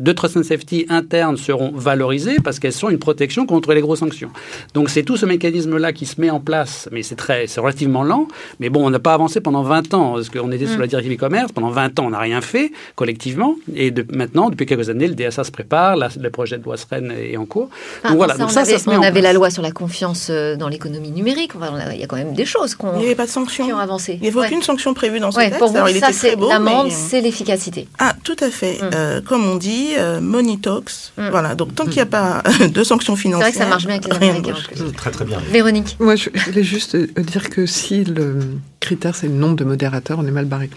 [0.00, 4.00] de trust and safety internes seront valorisées parce qu'elles sont une protection contre les grosses
[4.00, 4.30] sanctions.
[4.74, 8.02] Donc c'est tout ce mécanisme-là qui se met en place, mais c'est très, c'est relativement
[8.02, 8.28] lent.
[8.58, 10.80] Mais bon, on n'a pas avancé pendant 20 ans parce qu'on était sous mm.
[10.80, 11.52] la directive e-commerce.
[11.52, 13.56] Pendant 20 ans, on n'a rien fait collectivement.
[13.74, 17.10] Et de, maintenant, depuis quelques années, le DSA se prépare, le projet de loi SREN
[17.10, 17.68] est en cours.
[18.02, 18.36] Ah, donc voilà.
[18.36, 21.10] donc ça, ça se met on avait la loi sur la confiance euh, dans l'économie
[21.10, 21.52] numérique.
[21.92, 22.94] il y a quand même des choses qu'on.
[22.94, 23.66] Il n'y avait pas de sanctions.
[23.66, 24.14] Qui ont avancé.
[24.14, 25.58] Il n'y avait aucune sanction prévue dans ce texte.
[25.58, 27.88] Pour vous, ça, c'est l'amende, c'est l'efficacité.
[27.98, 28.78] Ah, tout à fait.
[28.80, 28.90] Mm.
[28.94, 31.12] Euh, comme on dit, euh, money talks.
[31.16, 31.28] Mm.
[31.30, 31.54] Voilà.
[31.54, 33.52] Donc tant qu'il n'y a pas de sanctions financières.
[33.52, 34.54] C'est vrai que ça marche bien avec les Américains.
[34.96, 35.38] Très très bien.
[35.50, 35.96] Véronique.
[36.00, 38.38] Moi, je voulais juste dire que si le
[38.80, 40.70] critère c'est le nombre de modérateurs, on est mal barré.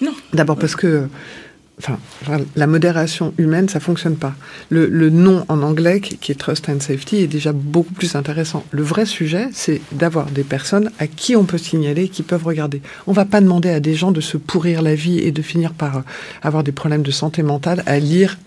[0.00, 0.12] Non.
[0.32, 1.08] D'abord parce que
[1.78, 1.98] Enfin,
[2.56, 4.34] la modération humaine, ça fonctionne pas.
[4.68, 8.64] Le, le, nom en anglais, qui, est Trust and Safety, est déjà beaucoup plus intéressant.
[8.72, 12.82] Le vrai sujet, c'est d'avoir des personnes à qui on peut signaler, qui peuvent regarder.
[13.06, 15.72] On va pas demander à des gens de se pourrir la vie et de finir
[15.72, 16.02] par
[16.42, 18.38] avoir des problèmes de santé mentale à lire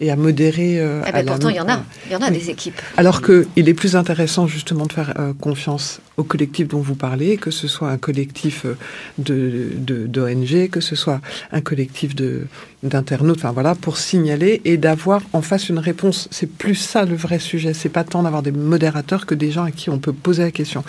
[0.00, 0.80] et à modérer.
[0.80, 2.80] Euh, eh ben, pourtant, il y en a, il y en a des équipes.
[2.96, 7.36] Alors qu'il est plus intéressant justement de faire euh, confiance au collectif dont vous parlez,
[7.36, 8.76] que ce soit un collectif euh,
[9.18, 11.20] de d'ONG, que ce soit
[11.52, 12.46] un collectif de
[12.82, 16.26] d'internautes, enfin voilà, pour signaler et d'avoir en face une réponse.
[16.32, 17.74] C'est plus ça le vrai sujet.
[17.74, 20.50] C'est pas tant d'avoir des modérateurs que des gens à qui on peut poser la
[20.50, 20.82] question.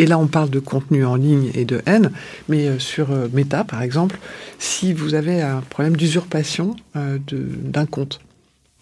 [0.00, 2.10] Et là, on parle de contenu en ligne et de haine,
[2.48, 4.18] mais euh, sur Meta, par exemple,
[4.58, 8.20] si vous avez un problème d'usurpation d'un compte,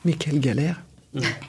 [0.04, 0.80] mais quelle galère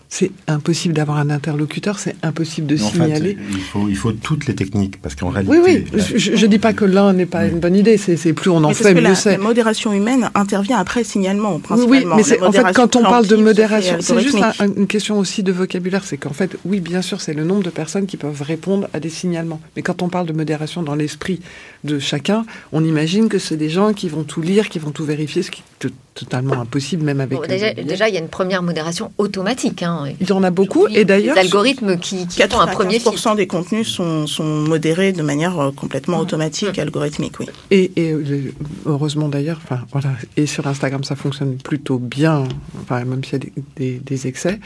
[0.09, 3.37] c'est impossible d'avoir un interlocuteur, c'est impossible de signaler.
[3.51, 5.57] il, faut, il faut toutes les techniques, parce qu'en réalité...
[5.57, 8.49] Oui, oui, je ne dis pas que l'un n'est pas une bonne idée, c'est plus
[8.49, 9.31] on en fait, mieux c'est.
[9.31, 12.15] La modération humaine intervient après le signalement, principalement.
[12.15, 15.51] Oui, mais en fait, quand on parle de modération, c'est juste une question aussi de
[15.51, 18.87] vocabulaire, c'est qu'en fait, oui, bien sûr, c'est le nombre de personnes qui peuvent répondre
[18.93, 19.59] à des signalements.
[19.75, 21.41] Mais quand on parle de modération dans l'esprit
[21.83, 25.05] de chacun, on imagine que c'est des gens qui vont tout lire, qui vont tout
[25.05, 27.47] vérifier, ce qui est totalement impossible, même avec...
[27.47, 29.83] déjà, déjà, il y a une première modération automatique.
[29.83, 30.87] Hein en a beaucoup.
[30.87, 33.35] Et d'ailleurs, les algorithmes qui, qui font un premier filtre.
[33.35, 37.47] des contenus sont, sont, modérés de manière euh, complètement automatique, algorithmique, oui.
[37.71, 38.51] Et, euh,
[38.85, 42.43] heureusement d'ailleurs, enfin voilà, et sur Instagram ça fonctionne plutôt bien,
[42.81, 44.59] enfin même s'il y a des, des, excès.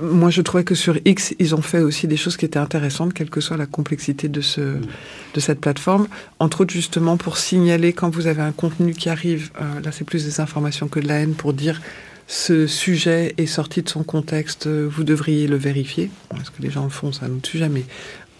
[0.00, 3.12] Moi je trouvais que sur X ils ont fait aussi des choses qui étaient intéressantes,
[3.12, 7.92] quelle que soit la complexité de ce de cette plateforme, entre autres justement pour signaler
[7.92, 11.08] quand vous avez un contenu qui arrive, euh, là c'est plus des informations que de
[11.08, 11.80] la haine pour dire
[12.28, 16.10] ce sujet est sorti de son contexte, vous devriez le vérifier.
[16.34, 17.84] Est-ce que les gens le font, c'est un autre sujet, mais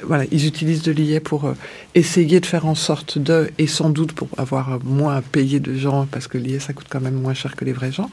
[0.02, 1.54] voilà, ils utilisent de l'IA pour euh,
[1.94, 5.74] essayer de faire en sorte de, et sans doute pour avoir moins à payer de
[5.74, 8.11] gens, parce que l'IA, ça coûte quand même moins cher que les vrais gens.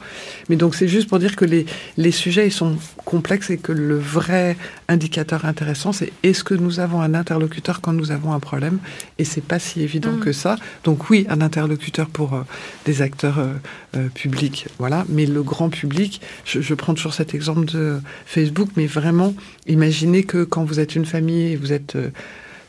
[0.48, 1.66] Mais donc, c'est juste pour dire que les,
[1.96, 4.56] les sujets, ils sont complexes et que le vrai
[4.88, 8.78] indicateur intéressant, c'est est-ce que nous avons un interlocuteur quand nous avons un problème?
[9.18, 10.20] Et c'est pas si évident mm.
[10.20, 10.56] que ça.
[10.84, 12.42] Donc, oui, un interlocuteur pour euh,
[12.86, 15.04] des acteurs euh, publics, voilà.
[15.08, 19.34] Mais le grand public, je, je prends toujours cet exemple de Facebook, mais vraiment,
[19.66, 22.10] imaginez que quand vous êtes une famille et vous êtes euh,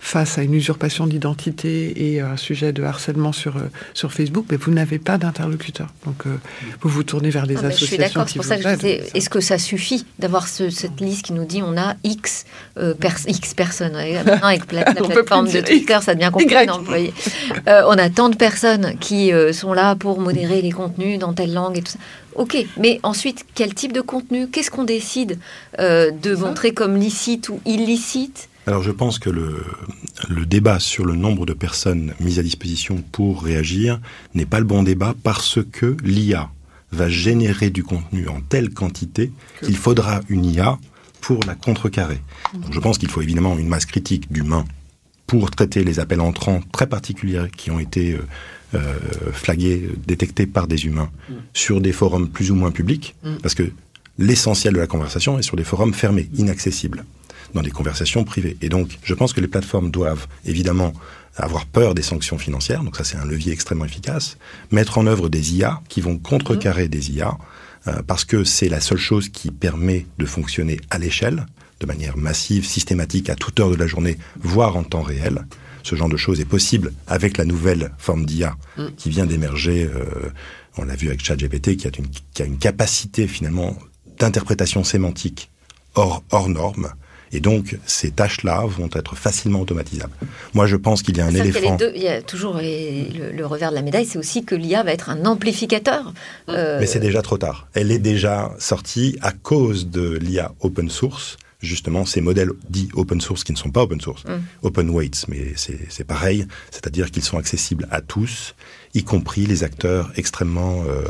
[0.05, 4.57] face à une usurpation d'identité et un sujet de harcèlement sur, euh, sur Facebook, mais
[4.57, 5.87] vous n'avez pas d'interlocuteur.
[6.05, 6.35] Donc, euh,
[6.81, 7.79] vous vous tournez vers les associations.
[7.79, 11.01] Je suis d'accord, c'est pour ça que je disais, est-ce que ça suffit d'avoir cette
[11.01, 12.45] liste qui nous dit on a X,
[13.27, 17.11] X personnes avec la, plateforme de Twitter, ça devient compliqué d'employer.
[17.65, 21.79] on a tant de personnes qui sont là pour modérer les contenus dans telle langue
[21.79, 21.99] et tout ça.
[22.35, 24.49] Ok, mais ensuite, quel type de contenu?
[24.49, 25.39] Qu'est-ce qu'on décide
[25.79, 28.49] de montrer comme licite ou illicite?
[28.67, 29.63] Alors je pense que le,
[30.29, 33.99] le, débat sur le nombre de personnes mises à disposition pour réagir
[34.33, 36.49] n'est pas le bon débat parce que l'IA
[36.91, 39.31] va générer du contenu en telle quantité
[39.63, 40.79] qu'il faudra une IA
[41.21, 42.21] pour la contrecarrer.
[42.53, 44.65] Donc je pense qu'il faut évidemment une masse critique d'humains
[45.27, 48.19] pour traiter les appels entrants très particuliers qui ont été euh,
[48.75, 48.93] euh
[49.31, 51.33] flagués, détectés par des humains mm.
[51.53, 53.37] sur des forums plus ou moins publics, mm.
[53.41, 53.63] parce que
[54.19, 57.05] l'essentiel de la conversation est sur des forums fermés, inaccessibles
[57.53, 58.57] dans des conversations privées.
[58.61, 60.93] Et donc, je pense que les plateformes doivent évidemment
[61.37, 64.37] avoir peur des sanctions financières, donc ça c'est un levier extrêmement efficace,
[64.71, 67.37] mettre en œuvre des IA qui vont contrecarrer des IA,
[67.87, 71.45] euh, parce que c'est la seule chose qui permet de fonctionner à l'échelle,
[71.81, 75.45] de manière massive, systématique, à toute heure de la journée, voire en temps réel.
[75.83, 78.55] Ce genre de choses est possible avec la nouvelle forme d'IA
[78.97, 80.31] qui vient d'émerger, euh,
[80.77, 83.77] on l'a vu avec ChatGPT, qui, a une, qui a une capacité finalement
[84.17, 85.51] d'interprétation sémantique
[85.93, 86.91] hors, hors norme,
[87.35, 90.13] et donc, ces tâches-là vont être facilement automatisables.
[90.53, 91.77] Moi, je pense qu'il y a un éléphant.
[91.93, 95.09] Il y, a toujours le, revers de la médaille, c'est aussi que l'IA va être
[95.09, 96.13] un amplificateur.
[96.47, 97.67] Euh, Mais c'est déjà trop tard.
[97.73, 103.19] Elle est déjà sortie à cause de l'IA open source justement ces modèles dits open
[103.19, 104.41] source qui ne sont pas open source, Mm.
[104.61, 108.53] open weights, mais c'est c'est pareil, c'est-à-dire qu'ils sont accessibles à tous,
[108.93, 111.05] y compris les acteurs extrêmement euh,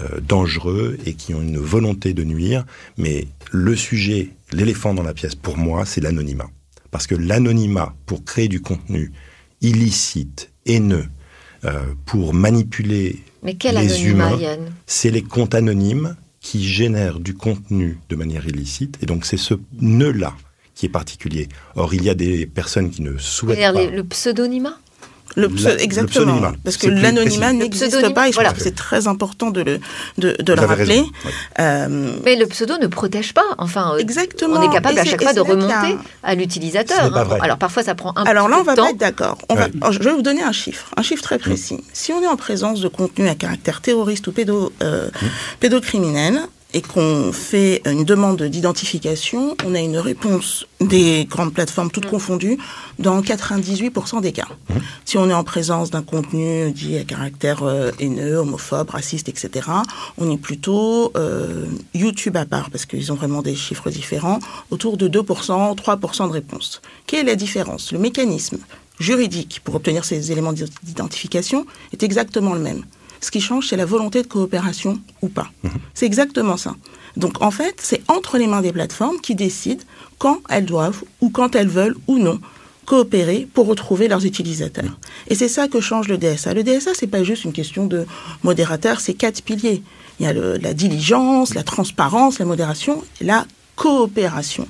[0.00, 2.64] euh, dangereux et qui ont une volonté de nuire.
[2.96, 6.48] Mais le sujet, l'éléphant dans la pièce, pour moi, c'est l'anonymat.
[6.90, 9.12] Parce que l'anonymat, pour créer du contenu
[9.60, 11.06] illicite, haineux,
[11.64, 14.38] euh, pour manipuler Mais quel les humains,
[14.86, 18.98] c'est les comptes anonymes qui génèrent du contenu de manière illicite.
[19.00, 20.34] Et donc, c'est ce nœud-là
[20.74, 21.48] qui est particulier.
[21.76, 23.86] Or, il y a des personnes qui ne souhaitent pas.
[23.86, 24.78] le pseudonymat?
[25.34, 26.24] Le La- pseu- le exactement.
[26.26, 26.52] pseudonymat.
[26.62, 28.50] Parce que l'anonymat n'existe pas et je voilà.
[28.50, 29.80] pense que c'est très important de le,
[30.18, 30.84] de, le rappeler.
[30.84, 31.06] raison.
[31.24, 31.30] Oui.
[31.60, 33.44] Euh, Mais le pseudo ne protège pas.
[33.58, 34.56] Enfin, euh, Exactement.
[34.60, 37.16] on est capable Et à chaque fois de remonter un- à l'utilisateur.
[37.16, 37.38] Hein.
[37.40, 38.84] Alors parfois, ça prend un Alors petit là, on peu va temps.
[38.84, 39.38] pas être d'accord.
[39.48, 39.70] On va- Ouais.
[39.80, 41.82] alors, je vais vous donner un chiffre, un chiffre très précis.
[41.92, 45.08] Si on est en présence de contenu à caractère terroriste ou pédo, euh,
[45.60, 46.40] pédocriminel
[46.74, 52.58] et qu'on fait une demande d'identification, on a une réponse des grandes plateformes toutes confondues
[52.98, 54.48] dans 98% des cas.
[55.04, 59.68] Si on est en présence d'un contenu dit à caractère euh, haineux, homophobe, raciste, etc.,
[60.18, 64.38] on est plutôt euh, YouTube à part, parce qu'ils ont vraiment des chiffres différents,
[64.70, 66.80] autour de 2%, 3% de réponses.
[67.06, 67.92] Quelle est la différence?
[67.92, 68.58] Le mécanisme
[68.98, 72.84] juridique pour obtenir ces éléments d'identification est exactement le même.
[73.22, 75.50] Ce qui change, c'est la volonté de coopération ou pas.
[75.94, 76.74] C'est exactement ça.
[77.16, 79.82] Donc en fait, c'est entre les mains des plateformes qui décident
[80.18, 82.38] quand elles doivent ou quand elles veulent ou non
[82.84, 84.98] coopérer pour retrouver leurs utilisateurs.
[85.28, 86.52] Et c'est ça que change le DSA.
[86.52, 88.06] Le DSA, c'est pas juste une question de
[88.42, 89.82] modérateur, c'est quatre piliers.
[90.18, 94.66] Il y a le- la diligence, la transparence, la modération, et la coopération.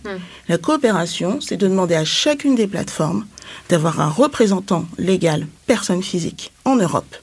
[0.48, 3.24] La coopération, c'est de demander à chacune des plateformes
[3.70, 7.16] d'avoir un représentant légal, personne physique, en Europe.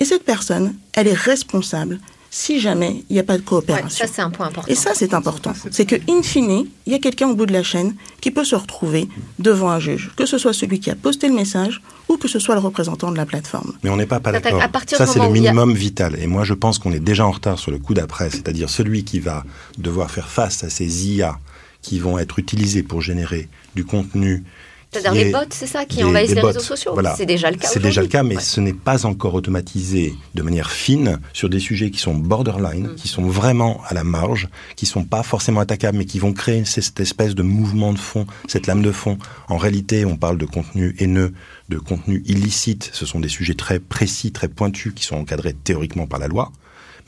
[0.00, 1.98] Et cette personne, elle est responsable
[2.30, 4.06] si jamais il n'y a pas de Ouais, coopération.
[4.06, 4.70] ça, c'est un point important.
[4.70, 5.54] Et ça, c'est important.
[5.70, 8.44] C'est que, in fine, il y a quelqu'un au bout de la chaîne qui peut
[8.44, 9.08] se retrouver
[9.38, 12.38] devant un juge, que ce soit celui qui a posté le message ou que ce
[12.38, 13.72] soit le représentant de la plateforme.
[13.82, 14.60] Mais on n'est pas, pas d'accord.
[14.62, 16.16] à partir Ça, c'est le a- minimum vital.
[16.20, 19.04] Et moi, je pense qu'on est déjà en retard sur le coup d'après, c'est-à-dire celui
[19.04, 19.44] qui va
[19.78, 21.38] devoir faire face à ces IA
[21.80, 24.44] qui vont être utilisés pour générer du contenu.
[24.90, 26.46] C'est-à-dire les bots, c'est ça, qui des- envahissent des les bots.
[26.48, 26.92] réseaux sociaux.
[26.94, 27.14] Voilà.
[27.14, 27.68] C'est déjà le cas.
[27.68, 28.42] C'est déjà le cas, mais Ouais.
[28.42, 32.94] ce n'est pas encore automatisé de manière fine sur des sujets qui sont borderline, Mm.
[32.94, 36.64] qui sont vraiment à la marge, qui sont pas forcément attaquables, mais qui vont créer
[36.64, 39.18] cette espèce de mouvement de fond, cette lame de fond.
[39.48, 41.34] En réalité, on parle de contenu haineux,
[41.68, 42.90] de contenu illicite.
[42.94, 46.50] Ce sont des sujets très précis, très pointus, qui sont encadrés théoriquement par la loi.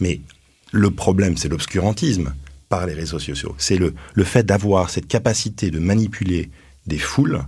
[0.01, 0.21] Mais
[0.71, 2.35] le problème, c'est l'obscurantisme
[2.69, 3.55] par les réseaux sociaux.
[3.59, 6.51] C'est le, le fait d'avoir cette capacité de manipuler
[6.87, 7.40] des foules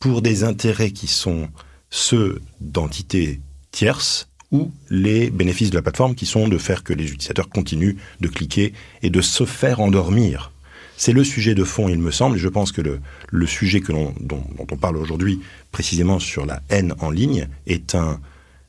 [0.00, 1.48] pour des intérêts qui sont
[1.90, 7.04] ceux d'entités tierces ou les bénéfices de la plateforme qui sont de faire que les
[7.04, 10.52] utilisateurs continuent de cliquer et de se faire endormir.
[10.96, 14.12] C'est le sujet de fond, il me semble, et je pense que le, sujet dont,
[14.20, 18.20] dont on parle aujourd'hui, précisément sur la haine en ligne, est un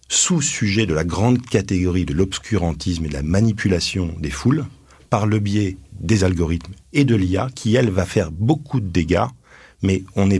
[0.07, 4.65] sous-sujet de la grande catégorie de l'obscurantisme et de la manipulation des foules
[5.09, 9.27] par le biais des algorithmes et de l'IA, qui, elle, va faire beaucoup de dégâts,
[9.81, 10.39] mais on n'est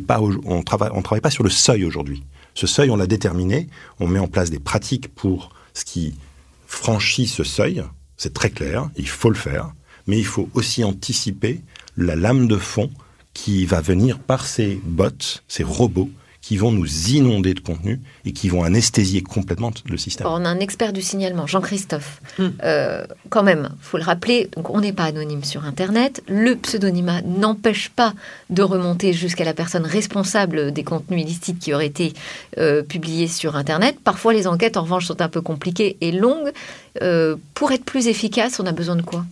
[0.66, 2.24] travaille, travaille pas sur le seuil aujourd'hui.
[2.54, 3.68] Ce seuil, on l'a déterminé,
[4.00, 6.16] on met en place des pratiques pour ce qui
[6.68, 7.84] franchit ce seuil,
[8.18, 9.74] c'est très clair, il faut le faire,
[10.08, 11.62] mais il faut aussi anticiper
[11.98, 12.90] la lame de fond
[13.34, 16.10] qui va venir par ces bots, ces robots,
[16.42, 20.26] qui vont nous inonder de contenu et qui vont anesthésier complètement le système.
[20.26, 22.22] Alors, on a un expert du signalement, Jean-Christophe.
[22.64, 26.24] Euh, quand même, faut le rappeler, donc on n'est pas anonyme sur Internet.
[26.28, 28.14] Le pseudonymat n'empêche pas
[28.50, 32.14] de remonter jusqu'à la personne responsable des contenus illicites qui auraient été
[32.58, 33.98] euh, publiés sur Internet.
[34.04, 36.52] Parfois, les enquêtes, en revanche, sont un peu compliquées et longues.
[37.02, 39.26] Euh, pour être plus efficace, on a besoin de quoi?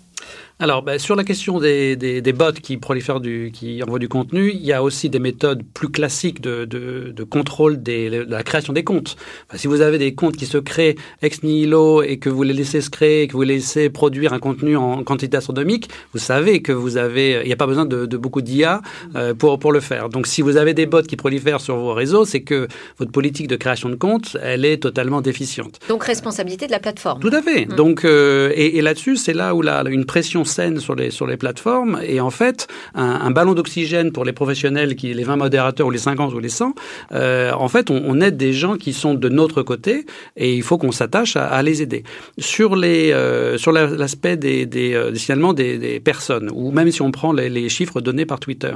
[0.62, 4.10] Alors, ben, sur la question des, des, des bots qui prolifèrent, du, qui envoient du
[4.10, 8.26] contenu, il y a aussi des méthodes plus classiques de, de, de contrôle des, de
[8.30, 9.16] la création des comptes.
[9.48, 12.54] Enfin, si vous avez des comptes qui se créent ex nihilo et que vous les
[12.54, 16.20] laissez se créer, et que vous les laissez produire un contenu en quantité astronomique, vous
[16.20, 18.82] savez que vous avez, il n'y a pas besoin de, de beaucoup d'IA
[19.16, 20.10] euh, pour, pour le faire.
[20.10, 22.68] Donc, si vous avez des bots qui prolifèrent sur vos réseaux, c'est que
[22.98, 25.80] votre politique de création de comptes, elle est totalement déficiente.
[25.88, 27.22] Donc, responsabilité de la plateforme.
[27.22, 27.64] Tout à fait.
[27.64, 31.28] Donc, euh, et, et là-dessus, c'est là où la, une pression saine sur les, sur
[31.28, 35.88] les plateformes et en fait un, ballon d'oxygène pour les professionnels, qui, les 20 modérateurs
[35.88, 36.74] ou les 50 ou les 100.
[37.12, 40.78] Euh, en fait, on, aide des gens qui sont de notre côté et il faut
[40.78, 42.04] qu'on s'attache à, les aider.
[42.38, 46.92] Sur les euh, sur la- l'aspect des, des, euh, des signalements des, personnes ou même
[46.92, 48.74] si on prend les, chiffres donnés par Twitter,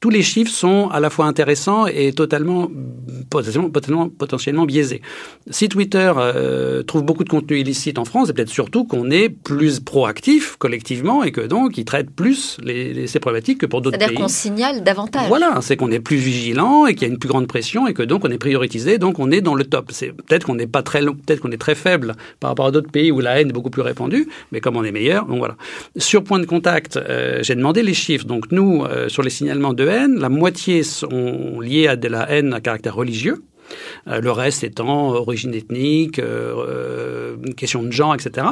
[0.00, 2.70] tous les chiffres sont à la fois intéressants et totalement
[3.30, 5.02] potentiellement, biaisés.
[5.50, 6.12] Si Twitter
[6.86, 11.01] trouve beaucoup de contenu illicite en France, c'est peut-être surtout qu'on est plus proactif collectivement
[11.24, 14.06] et que donc ils traitent plus les, ces problématiques que pour d'autres pays.
[14.06, 15.28] C'est-à-dire qu'on signale davantage.
[15.28, 17.94] Voilà, c'est qu'on est plus vigilant et qu'il y a une plus grande pression et
[17.94, 19.90] que donc on est prioritisé, donc on est dans le top.
[19.92, 22.90] C'est peut-être qu'on n'est pas très peut-être qu'on est très faible par rapport à d'autres
[22.90, 25.56] pays où la haine est beaucoup plus répandue, mais comme on est meilleur, donc voilà.
[25.96, 28.26] Sur point de contact, euh, j'ai demandé les chiffres.
[28.26, 32.30] Donc nous, euh, sur les signalements de haine, la moitié sont liés à de la
[32.30, 33.42] haine à caractère religieux.
[34.08, 36.20] Euh, le reste étant origine ethnique,
[37.56, 38.46] question de genre, etc.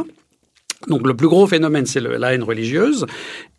[0.88, 3.06] Donc le plus gros phénomène, c'est la haine religieuse.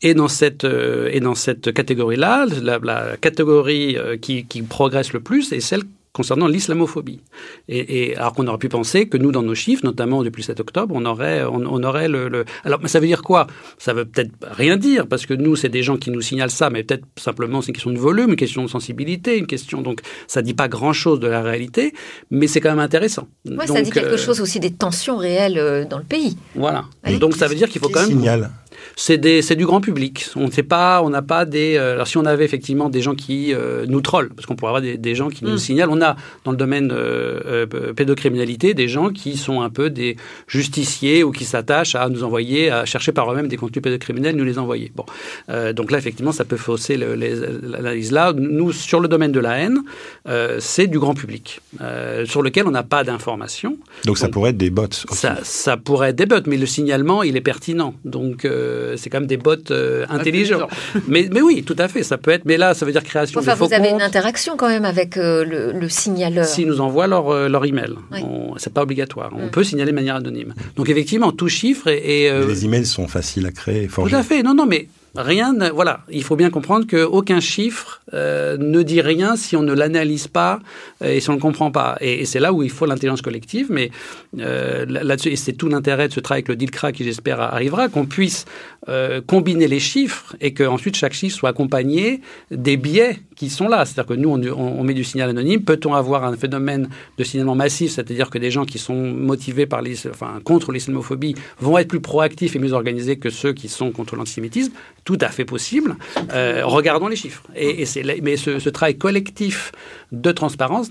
[0.02, 5.60] Et dans cette, et dans cette catégorie-là, la, catégorie qui, qui progresse le plus est
[5.60, 5.84] celle
[6.14, 7.22] concernant l'islamophobie.
[7.70, 10.60] Et, et, alors qu'on aurait pu penser que nous, dans nos chiffres, notamment depuis 7
[10.60, 13.48] octobre, on aurait, on, on aurait le, le, Alors, ça veut dire quoi?
[13.78, 16.70] Ça veut peut-être rien dire, parce que nous, c'est des gens qui nous signalent ça,
[16.70, 19.82] mais peut-être simplement c'est une question de volume, une question de sensibilité, une question...
[19.82, 21.94] Donc, ça dit pas grand-chose de la réalité,
[22.30, 23.28] mais c'est quand même intéressant.
[23.46, 26.38] Ouais, ça dit quelque euh, chose aussi des tensions réelles euh, dans le pays.
[26.56, 26.86] Voilà.
[27.20, 28.10] Donc, ça veut dire qu'il faut quand même...
[28.10, 28.52] Signal
[28.96, 29.18] c'est
[29.56, 30.28] du grand public.
[30.36, 31.76] On ne sait pas, on n'a pas des.
[31.78, 34.70] Euh, alors si on avait effectivement des gens qui euh, nous trollent, parce qu'on pourrait
[34.70, 35.58] avoir des, des, gens qui nous mm.
[35.58, 35.92] signalent.
[35.92, 40.18] On a dans le domaine euh, euh, pédocriminalité des gens qui sont un peu des
[40.48, 44.44] justiciers ou qui s'attachent à nous envoyer, à chercher par eux-mêmes des contenus pédocriminels, nous
[44.44, 44.92] les envoyer.
[44.96, 45.06] Bon,
[45.50, 48.34] euh, donc là effectivement, ça peut fausser l'analyse là.
[48.34, 49.84] Nous sur le domaine de la haine,
[50.60, 51.62] c'est du grand public
[52.26, 53.78] sur lequel on n'a pas d'informations.
[54.06, 54.88] Donc, ça pourrait être des bots.
[54.92, 57.94] Ça, ça, pourrait être des bots, mais le signalement il est pertinent.
[58.06, 58.46] Donc
[58.98, 60.68] c'est quand même des bots euh, intelligents.
[61.08, 62.46] mais, mais oui, tout à fait, ça peut être.
[62.46, 64.00] Mais là, ça veut dire création enfin, de faux vous avez comptes.
[64.00, 66.46] une interaction quand même avec euh, le, le, signaleur.
[66.46, 68.22] S'ils nous envoient leur, euh, leur email, oui.
[68.58, 69.32] c'est pas obligatoire.
[69.36, 69.52] On mm.
[69.52, 70.54] peut signaler de manière anonyme.
[70.76, 73.88] Donc effectivement, tout chiffre et, et les emails sont faciles à créer.
[73.88, 74.44] Tout à fait.
[74.44, 79.36] Non, non, mais Rien, voilà, il faut bien comprendre qu'aucun chiffre euh, ne dit rien
[79.36, 80.60] si on ne l'analyse pas
[81.04, 81.98] et si on ne le comprend pas.
[82.00, 83.92] Et, c'est là où il faut l'intelligence collective, mais
[84.40, 87.90] euh, là-dessus, et c'est tout l'intérêt de ce travail avec le DILCRA qui j'espère arrivera,
[87.90, 88.46] qu'on puisse
[88.88, 93.86] euh, combiner les chiffres et qu'ensuite chaque chiffre soit accompagné des biais qui sont là.
[93.86, 95.64] C'est-à-dire que nous, on, on, met du signal anonyme.
[95.64, 96.88] Peut-on avoir un phénomène
[97.18, 101.36] de signalement massif, c'est-à-dire que des gens qui sont motivés par les, enfin, contre l'islamophobie
[101.60, 104.72] vont être plus proactifs et mieux organisés que ceux qui sont contre l'antisémitisme?
[105.04, 105.96] Tout à fait possible.
[106.34, 107.44] Euh, regardons les chiffres.
[107.56, 109.72] Et, et mais ce, travail collectif
[110.12, 110.90] de transparence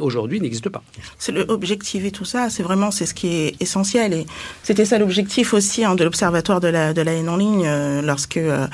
[0.00, 0.82] aujourd'hui n'existe pas.
[1.18, 4.12] C'est l'objectiver tout ça, c'est vraiment c'est ce qui est essentiel.
[4.14, 4.26] Et
[4.62, 8.02] c'était ça l'objectif aussi hein, de l'Observatoire de la, de la haine en ligne euh,
[8.02, 8.66] lorsque euh,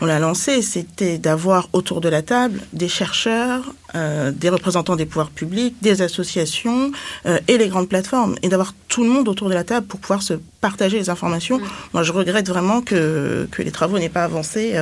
[0.00, 5.06] on l'a lancé, c'était d'avoir autour de la table des chercheurs, euh, des représentants des
[5.06, 6.92] pouvoirs publics, des associations
[7.26, 10.00] euh, et les grandes plateformes, et d'avoir tout le monde autour de la table pour
[10.00, 11.58] pouvoir se partager les informations.
[11.58, 11.68] Mmh.
[11.92, 14.72] Moi, je regrette vraiment que, que les travaux n'aient pas avancé.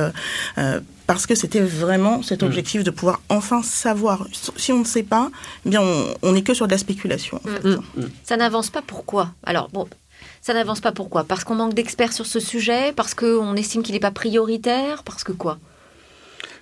[0.57, 2.85] Euh, parce que c'était vraiment cet objectif mmh.
[2.85, 4.25] de pouvoir enfin savoir.
[4.55, 5.29] Si on ne sait pas,
[5.65, 5.81] eh bien
[6.21, 7.41] on n'est que sur de la spéculation.
[7.43, 7.67] En fait.
[7.67, 7.81] mmh.
[8.23, 9.31] Ça n'avance pas pourquoi?
[9.43, 9.85] Alors bon,
[10.41, 11.25] ça n'avance pas pourquoi?
[11.25, 12.93] Parce qu'on manque d'experts sur ce sujet?
[12.95, 15.03] Parce qu'on estime qu'il n'est pas prioritaire?
[15.03, 15.57] Parce que quoi?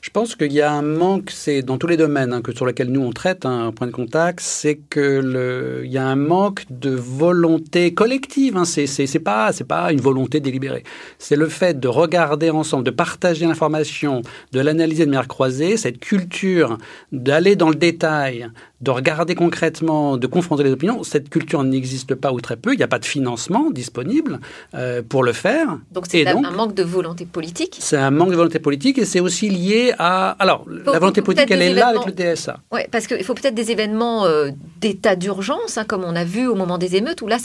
[0.01, 2.65] Je pense qu'il y a un manque, c'est dans tous les domaines hein, que sur
[2.65, 6.05] lesquels nous on traite, hein, un point de contact, c'est que le, il y a
[6.07, 8.57] un manque de volonté collective.
[8.57, 10.83] Hein, c'est c'est pas c'est pas une volonté délibérée.
[11.19, 15.99] C'est le fait de regarder ensemble, de partager l'information, de l'analyser de manière croisée, cette
[15.99, 16.79] culture
[17.11, 18.49] d'aller dans le détail,
[18.81, 21.03] de regarder concrètement, de confronter les opinions.
[21.03, 22.73] Cette culture n'existe pas ou très peu.
[22.73, 24.39] Il n'y a pas de financement disponible
[24.73, 25.77] euh, pour le faire.
[25.91, 27.77] Donc c'est un manque de volonté politique.
[27.79, 30.31] C'est un manque de volonté politique et c'est aussi lié à.
[30.39, 32.57] Alors faut, la volonté politique, elle est là avec le DSA.
[32.71, 36.47] Oui, parce qu'il faut peut-être des événements euh, d'état d'urgence, hein, comme on a vu
[36.47, 37.37] au moment des émeutes, où là,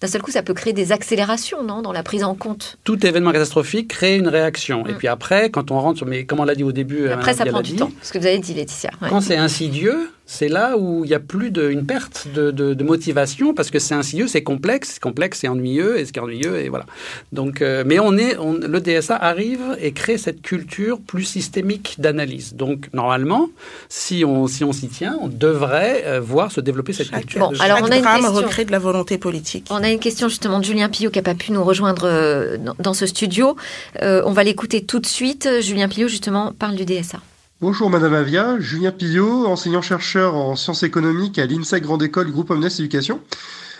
[0.00, 2.78] d'un seul coup, ça peut créer des accélérations, non, dans la prise en compte.
[2.84, 4.84] Tout événement catastrophique crée une réaction.
[4.84, 4.90] Mm.
[4.90, 7.34] Et puis après, quand on rentre sur, mais comme on l'a dit au début, après
[7.34, 7.90] ça prend du temps.
[8.02, 8.90] Ce que vous avez dit, Laetitia.
[9.00, 9.08] Ouais.
[9.08, 12.84] Quand c'est insidieux, c'est là où il n'y a plus d'une perte de, de, de,
[12.84, 16.68] motivation parce que c'est insidieux, c'est complexe, c'est complexe, c'est ennuyeux, et c'est ennuyeux, et
[16.70, 16.86] voilà.
[17.32, 21.96] Donc, euh, mais on est, on, le DSA arrive et crée cette culture plus systémique
[21.98, 22.54] d'analyse.
[22.54, 23.50] Donc, normalement,
[23.88, 27.50] si on si on s'y tient, on devrait euh, voir se développer cette chaque, culture.
[27.50, 28.32] Bon, alors on a une question.
[28.32, 29.66] recrée de la volonté politique.
[29.70, 32.56] On a une question justement de Julien Pillot qui n'a pas pu nous rejoindre euh,
[32.56, 33.56] dans, dans ce studio.
[34.00, 35.48] Euh, on va l'écouter tout de suite.
[35.60, 37.20] Julien Pillot justement parle du DSA.
[37.60, 42.64] Bonjour Madame Avia, Julien Pillot, enseignant-chercheur en sciences économiques à l'INSEC Grande École Groupe Omnes
[42.64, 43.20] Éducation,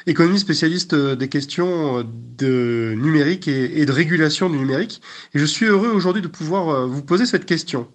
[0.06, 2.08] économie spécialiste des questions
[2.38, 5.02] de numérique et de régulation du numérique.
[5.34, 7.88] Et je suis heureux aujourd'hui de pouvoir vous poser cette question.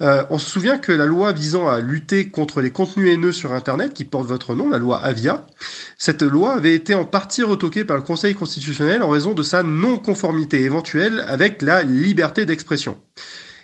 [0.00, 3.52] Euh, on se souvient que la loi visant à lutter contre les contenus haineux sur
[3.52, 5.46] Internet, qui porte votre nom, la loi Avia,
[5.98, 9.62] cette loi avait été en partie retoquée par le Conseil constitutionnel en raison de sa
[9.62, 12.98] non-conformité éventuelle avec la liberté d'expression.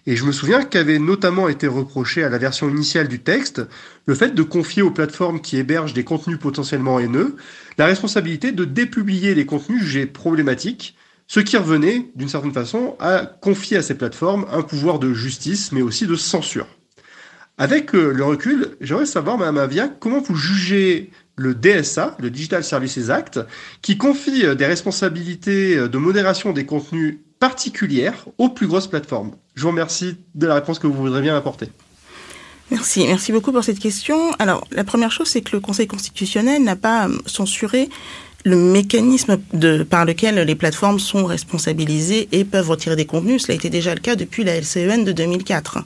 [0.08, 3.60] Et je me souviens qu'avait notamment été reproché à la version initiale du texte
[4.06, 7.36] le fait de confier aux plateformes qui hébergent des contenus potentiellement haineux
[7.76, 10.96] la responsabilité de dépublier les contenus jugés problématiques
[11.26, 15.72] ce qui revenait, d'une certaine façon, à confier à ces plateformes un pouvoir de justice,
[15.72, 16.66] mais aussi de censure.
[17.58, 22.64] Avec euh, le recul, j'aimerais savoir, Mme Avia, comment vous jugez le DSA, le Digital
[22.64, 23.40] Services Act,
[23.82, 29.32] qui confie euh, des responsabilités euh, de modération des contenus particulières aux plus grosses plateformes
[29.54, 31.68] Je vous remercie de la réponse que vous voudrez bien apporter.
[32.70, 34.32] Merci, merci beaucoup pour cette question.
[34.38, 37.88] Alors, la première chose, c'est que le Conseil constitutionnel n'a pas censuré
[38.48, 39.36] le mécanisme
[39.90, 43.42] par lequel les plateformes sont responsabilisées et peuvent retirer des contenus.
[43.42, 45.78] Cela a été déjà le cas depuis la LCEN de 2004.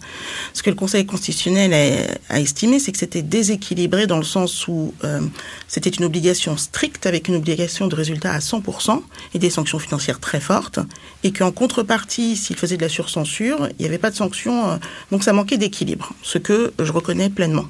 [0.54, 4.68] Ce que le Conseil constitutionnel a, a estimé, c'est que c'était déséquilibré dans le sens
[4.68, 5.20] où euh,
[5.66, 9.02] c'était une obligation stricte avec une obligation de résultat à 100%
[9.34, 10.78] et des sanctions financières très fortes,
[11.24, 14.76] et qu'en contrepartie, s'il faisait de la surcensure, il n'y avait pas de sanctions, euh,
[15.10, 17.66] donc ça manquait d'équilibre, ce que je reconnais pleinement.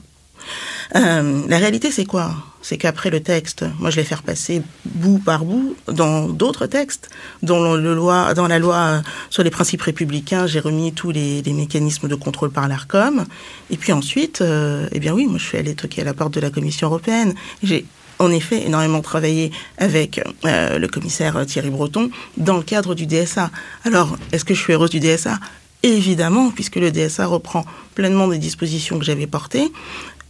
[0.96, 2.34] Euh, la réalité, c'est quoi?
[2.62, 7.10] C'est qu'après le texte, moi, je vais faire passer bout par bout dans d'autres textes,
[7.42, 12.50] dans, la loi sur les principes républicains, j'ai remis tous les, les, mécanismes de contrôle
[12.50, 13.24] par l'ARCOM.
[13.70, 16.34] Et puis ensuite, euh, eh bien oui, moi, je suis allée toquer à la porte
[16.34, 17.34] de la Commission européenne.
[17.62, 17.84] J'ai
[18.18, 23.50] en effet énormément travaillé avec euh, le commissaire Thierry Breton dans le cadre du DSA.
[23.84, 25.38] Alors, est-ce que je suis heureuse du DSA
[25.82, 27.64] Évidemment, puisque le DSA reprend
[27.96, 29.72] pleinement des dispositions que j'avais portées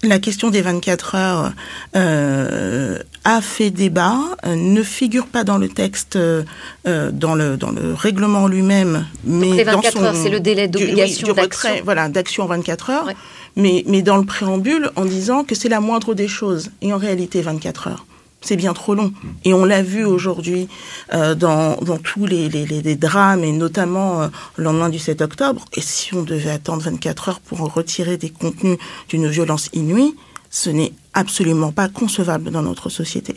[0.03, 1.53] la question des 24 heures
[1.97, 6.43] euh, a fait débat, euh, ne figure pas dans le texte, euh,
[6.85, 10.41] dans le dans le règlement lui-même, mais Donc les 24 dans son, heures, c'est le
[10.41, 11.71] délai d'obligation oui, d'action.
[11.85, 13.17] Voilà, d'action 24 heures, Ouais.
[13.57, 16.99] mais mais dans le préambule en disant que c'est la moindre des choses, et en
[16.99, 18.05] réalité 24 heures.
[18.43, 19.13] C'est bien trop long.
[19.45, 20.69] Et on l'a vu aujourd'hui
[21.15, 25.23] euh, dans, dans tous les, les, les, drames, et notamment euh, le lendemain du 7
[25.23, 25.65] octobre.
[25.75, 28.79] Et si on devait attendre 24 heures pour retirer des contenus
[29.09, 30.15] d'une violence inouïe,
[30.51, 33.37] ce n'est absolument pas concevable dans notre société.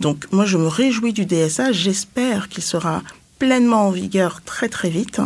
[0.00, 1.72] Donc moi, je me réjouis du DSA.
[1.72, 3.02] J'espère qu'il sera
[3.44, 5.20] pleinement en vigueur très très vite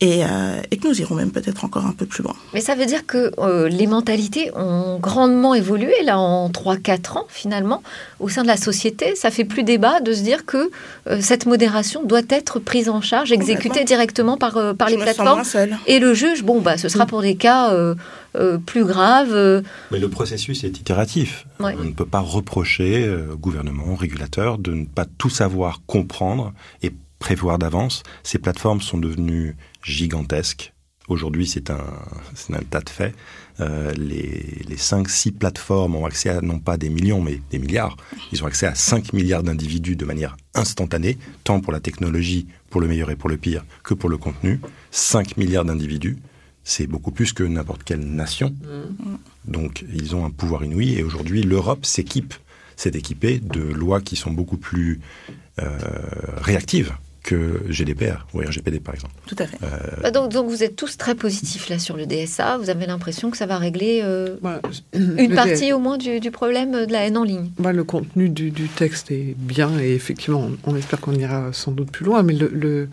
[0.00, 2.34] et, euh, et que nous irons même peut-être encore un peu plus loin.
[2.54, 7.26] Mais ça veut dire que euh, les mentalités ont grandement évolué là en 3-4 ans
[7.28, 7.82] finalement
[8.20, 9.14] au sein de la société.
[9.16, 10.70] Ça fait plus débat de se dire que
[11.08, 15.02] euh, cette modération doit être prise en charge, exécutée directement par, euh, par Je les
[15.02, 15.42] plateformes.
[15.86, 17.94] Et le juge, bon, bah, ce sera pour des cas euh,
[18.36, 19.32] euh, plus graves.
[19.32, 21.46] euh, Mais le processus est itératif.
[21.60, 21.74] Ouais.
[21.80, 25.80] On ne peut pas reprocher euh, au gouvernement, au régulateur, de ne pas tout savoir,
[25.86, 26.52] comprendre
[26.82, 28.02] et prévoir d'avance.
[28.22, 30.72] Ces plateformes sont devenues gigantesques.
[31.08, 31.84] Aujourd'hui, c'est un,
[32.34, 33.14] c'est un tas de faits.
[33.60, 37.96] Euh, les, les 5-6 plateformes ont accès à non pas des millions, mais des milliards.
[38.32, 42.80] Ils ont accès à 5 milliards d'individus de manière instantanée, tant pour la technologie, pour
[42.80, 44.60] le meilleur et pour le pire, que pour le contenu.
[44.90, 46.18] 5 milliards d'individus,
[46.64, 48.52] c'est beaucoup plus que n'importe quelle nation.
[49.46, 50.94] Donc, ils ont un pouvoir inouï.
[50.94, 52.34] Et aujourd'hui, l'Europe s'équipe,
[52.74, 55.00] s'est équipée de lois qui sont beaucoup plus
[55.60, 55.78] euh,
[56.38, 56.92] réactives
[57.26, 59.12] que GDPR ou RGPD, par exemple.
[59.26, 59.58] Tout à fait.
[60.02, 62.56] bah, donc, donc vous êtes tous très positifs là sur le DSA.
[62.58, 64.62] Vous avez l'impression que ça va régler euh, Voilà.
[64.94, 67.50] une partie au moins du, du problème de la haine en ligne?
[67.58, 71.52] Bah, le contenu du, du texte est bien et effectivement, on, on espère qu'on ira
[71.52, 72.88] sans doute plus loin, mais le, le,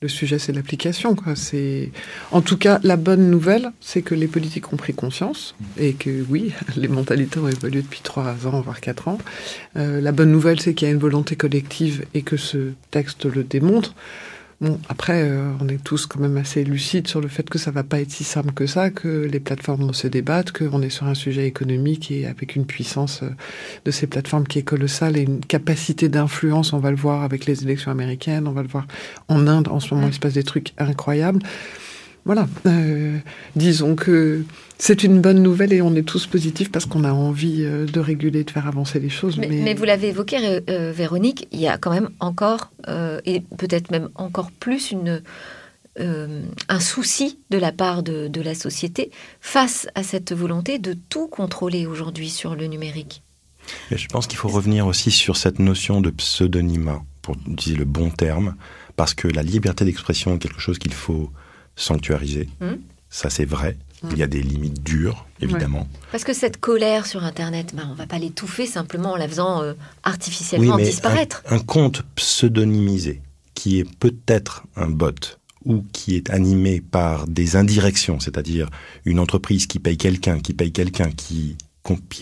[0.00, 1.16] le sujet, c'est l'application.
[1.34, 1.90] C'est
[2.30, 6.24] En tout cas, la bonne nouvelle, c'est que les politiques ont pris conscience et que
[6.28, 9.18] oui, les mentalités ont évolué depuis trois ans, voire quatre ans.
[9.76, 13.24] Euh, la bonne nouvelle, c'est qu'il y a une volonté collective et que ce texte
[13.24, 13.94] le démontre.
[14.60, 17.70] Bon, après, euh, on est tous quand même assez lucides sur le fait que ça
[17.70, 21.06] va pas être si simple que ça, que les plateformes se débattent, qu'on est sur
[21.06, 23.30] un sujet économique et avec une puissance euh,
[23.84, 26.72] de ces plateformes qui est colossale et une capacité d'influence.
[26.72, 28.88] On va le voir avec les élections américaines, on va le voir
[29.28, 29.68] en Inde.
[29.68, 31.40] En ce moment, il se passe des trucs incroyables.
[32.28, 32.46] Voilà.
[32.66, 33.16] Euh,
[33.56, 34.44] disons que
[34.76, 38.00] c'est une bonne nouvelle et on est tous positifs parce qu'on a envie euh, de
[38.00, 39.38] réguler, de faire avancer les choses.
[39.38, 43.22] Mais, Mais, mais vous l'avez évoqué, euh, Véronique, il y a quand même encore, euh,
[43.24, 45.22] et peut-être même encore plus, une,
[46.00, 49.10] euh, un souci de la part de, de la société
[49.40, 53.22] face à cette volonté de tout contrôler aujourd'hui sur le numérique.
[53.90, 57.86] Et je pense qu'il faut revenir aussi sur cette notion de pseudonymat, pour utiliser le
[57.86, 58.54] bon terme,
[58.96, 61.30] parce que la liberté d'expression est quelque chose qu'il faut
[61.78, 62.48] sanctuariser.
[62.60, 62.78] Mhm.
[63.08, 63.76] Ça, c'est vrai.
[64.02, 64.10] Mhm.
[64.12, 65.88] Il y a des limites dures, évidemment.
[66.12, 69.62] Parce que cette colère sur Internet, ben, on va pas l'étouffer simplement en la faisant
[69.62, 71.42] euh, artificiellement mais disparaître.
[71.48, 73.22] Un, un compte pseudonymisé
[73.54, 78.68] qui est peut-être un bot ou qui est animé par des indirections, c'est-à-dire
[79.04, 81.56] une entreprise qui paye quelqu'un, qui paye quelqu'un qui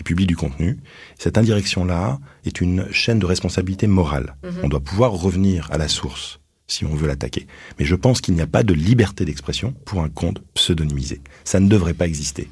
[0.03, 0.79] publie du contenu,
[1.17, 4.35] cette indirection-là est une chaîne de responsabilité morale.
[4.43, 4.51] Mhm.
[4.63, 7.47] On doit pouvoir revenir à la source si on veut l'attaquer.
[7.79, 11.21] Mais je pense qu'il n'y a pas de liberté d'expression pour un compte pseudonymisé.
[11.43, 12.49] Ça ne devrait pas exister.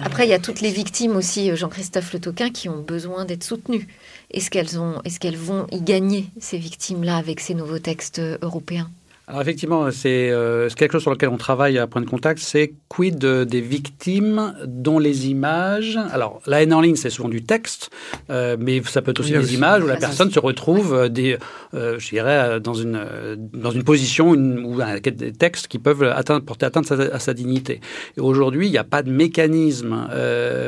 [0.00, 3.42] Après, il y a toutes les victimes aussi, Jean-Christophe Le Toquin, qui ont besoin d'être
[3.42, 3.88] soutenues.
[4.30, 8.90] Est-ce qu'elles est-ce qu'elles vont y gagner ces victimes-là avec ces nouveaux textes européens?
[9.28, 12.72] Alors effectivement, c'est euh, quelque chose sur lequel on travaille à Point de Contact, c'est
[12.88, 15.98] quid des victimes dont les images...
[16.12, 17.90] Alors la haine en ligne, c'est souvent du texte,
[18.30, 21.36] euh, mais ça peut être aussi des images où la personne se retrouve, euh, des,
[21.74, 23.06] euh, je dirais, dans une,
[23.52, 27.82] dans une position une, ou des textes qui peuvent atteindre, porter atteinte à sa, dignité.
[28.16, 30.08] Et aujourd'hui, il n'y a pas de mécanisme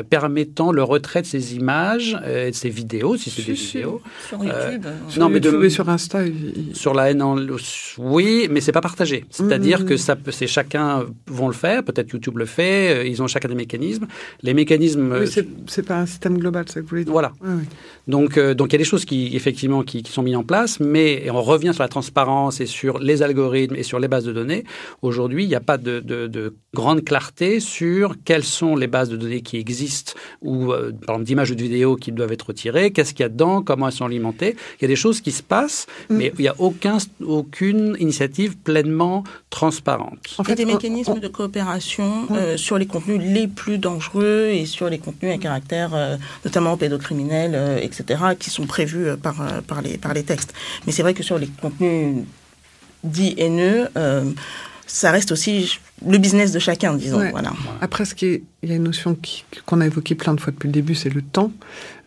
[0.09, 4.01] permettant le retrait de ces images et de ces vidéos, si c'est des vidéos.
[4.27, 4.85] Sur YouTube.
[5.17, 6.19] non, mais de, sur Insta.
[6.73, 7.37] Sur la haine en...
[7.97, 9.25] Oui, mais c'est pas partagé.
[9.29, 11.83] C'est-à-dire que ça, c'est chacun vont le faire.
[11.83, 12.95] Peut-être YouTube le fait.
[12.95, 14.07] Euh, ils ont chacun des mécanismes.
[14.43, 15.17] Les mécanismes.
[15.21, 17.13] Oui, c'est pas un système global, ça que vous voulez dire.
[17.13, 17.33] Voilà.
[18.07, 20.79] Donc, euh, donc il y a des choses qui effectivement qui, sont mises en place,
[20.79, 24.33] mais on revient sur la transparence et sur les algorithmes et sur les bases de
[24.33, 24.63] données.
[25.01, 29.17] Aujourd'hui, il n'y a pas de, de, grande clarté sur quelles sont les bases de
[29.17, 32.91] données qui existent ou euh, par exemple d'images ou de vidéos qui doivent être retirées.
[32.91, 35.31] Qu'est-ce qu'il y a dedans Comment elles sont alimentées Il y a des choses qui
[35.31, 36.15] se passent, mm.
[36.15, 40.35] mais il n'y a aucun, aucune initiative pleinement transparente.
[40.37, 44.89] En fait, des mécanismes de coopération euh, sur les contenus les plus dangereux et sur
[44.89, 49.35] les contenus à caractère euh, notamment pédocriminel, euh, etc., qui sont prévus par,
[49.67, 50.53] par, les, par les textes.
[50.85, 52.25] Mais c'est vrai que sur les contenus
[53.03, 53.89] dits haineux,
[54.93, 57.29] ça reste aussi le business de chacun, disons.
[57.31, 57.53] Voilà.
[57.79, 59.17] Après, ce qui est, il y a une notion
[59.65, 61.53] qu'on a évoquée plein de fois depuis le début, c'est le temps.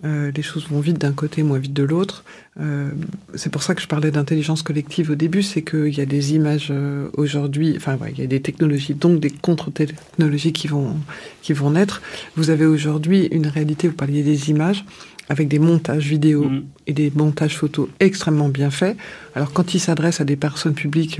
[0.05, 2.24] Euh, les choses vont vite d'un côté, moins vite de l'autre.
[2.61, 2.91] Euh,
[3.35, 6.35] c'est pour ça que je parlais d'intelligence collective au début, c'est qu'il y a des
[6.35, 10.97] images euh, aujourd'hui, enfin, il y a des technologies, donc des contre-technologies qui vont,
[11.41, 12.03] qui vont naître.
[12.37, 14.85] Vous avez aujourd'hui une réalité, vous parliez des images,
[15.30, 16.64] avec des montages vidéo mm.
[16.87, 18.99] et des montages photos extrêmement bien faits.
[19.35, 21.18] Alors, quand ils s'adressent à des personnes publiques,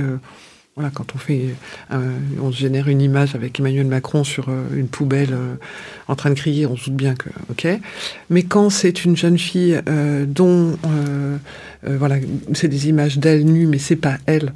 [0.77, 1.55] voilà, quand on fait,
[1.93, 5.55] euh, on génère une image avec Emmanuel Macron sur euh, une poubelle euh,
[6.09, 7.69] en train de crier, on se doute bien que, ok.
[8.29, 9.81] Mais quand c'est une jeune fille
[10.27, 10.77] dont,
[11.87, 12.17] voilà,
[12.53, 14.53] c'est des images d'elle nue, mais c'est pas elle.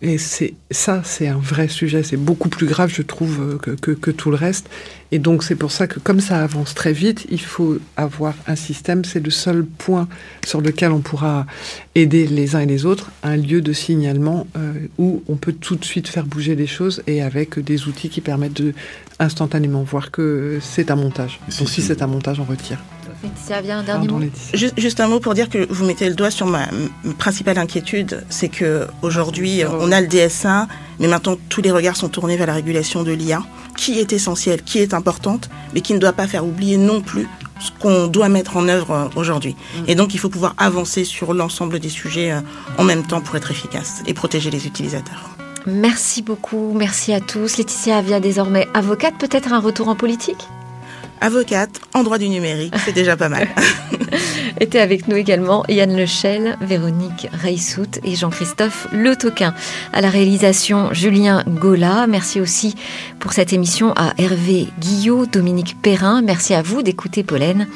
[0.00, 2.02] Et c'est ça, c'est un vrai sujet.
[2.02, 4.68] C'est beaucoup plus grave, je trouve, que, que, que tout le reste.
[5.12, 8.56] Et donc c'est pour ça que comme ça avance très vite, il faut avoir un
[8.56, 9.04] système.
[9.04, 10.08] C'est le seul point
[10.46, 11.46] sur lequel on pourra
[11.94, 15.76] aider les uns et les autres, un lieu de signalement euh, où on peut tout
[15.76, 18.72] de suite faire bouger les choses et avec des outils qui permettent de
[19.18, 21.40] instantanément voir que c'est un montage.
[21.58, 22.78] Donc si c'est un montage, on retire.
[23.22, 24.20] Laetitia, un dernier mot.
[24.54, 26.68] Juste, juste, un mot pour dire que vous mettez le doigt sur ma
[27.18, 30.66] principale inquiétude, c'est que aujourd'hui on a le DSA,
[30.98, 33.42] mais maintenant tous les regards sont tournés vers la régulation de l'IA
[33.76, 37.26] qui est essentielle, qui est importante, mais qui ne doit pas faire oublier non plus
[37.60, 39.54] ce qu'on doit mettre en œuvre euh, aujourd'hui.
[39.54, 39.84] Mm.
[39.88, 42.40] Et donc, il faut pouvoir avancer sur l'ensemble des sujets euh,
[42.76, 45.30] en même temps pour être efficace et protéger les utilisateurs.
[45.66, 47.56] Merci beaucoup, merci à tous.
[47.56, 50.48] Laetitia Avia, désormais avocate, peut-être un retour en politique?
[51.22, 53.48] Avocate en droit du numérique, c'est déjà pas mal.
[54.60, 59.54] Était avec nous également Yann Lechel, Véronique Reissout et Jean-Christophe Le Toquin.
[59.92, 62.06] À la réalisation, Julien Gola.
[62.06, 62.74] Merci aussi
[63.18, 66.22] pour cette émission à Hervé Guillot, Dominique Perrin.
[66.22, 67.66] Merci à vous d'écouter Pollen.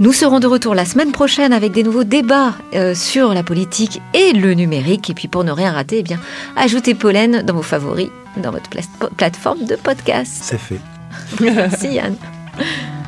[0.00, 4.00] Nous serons de retour la semaine prochaine avec des nouveaux débats euh, sur la politique
[4.14, 5.10] et le numérique.
[5.10, 6.20] Et puis pour ne rien rater, eh bien,
[6.56, 8.70] ajoutez Pollen dans vos favoris, dans votre
[9.16, 10.38] plateforme de podcast.
[10.42, 10.80] C'est fait.
[11.40, 12.16] Merci Yann.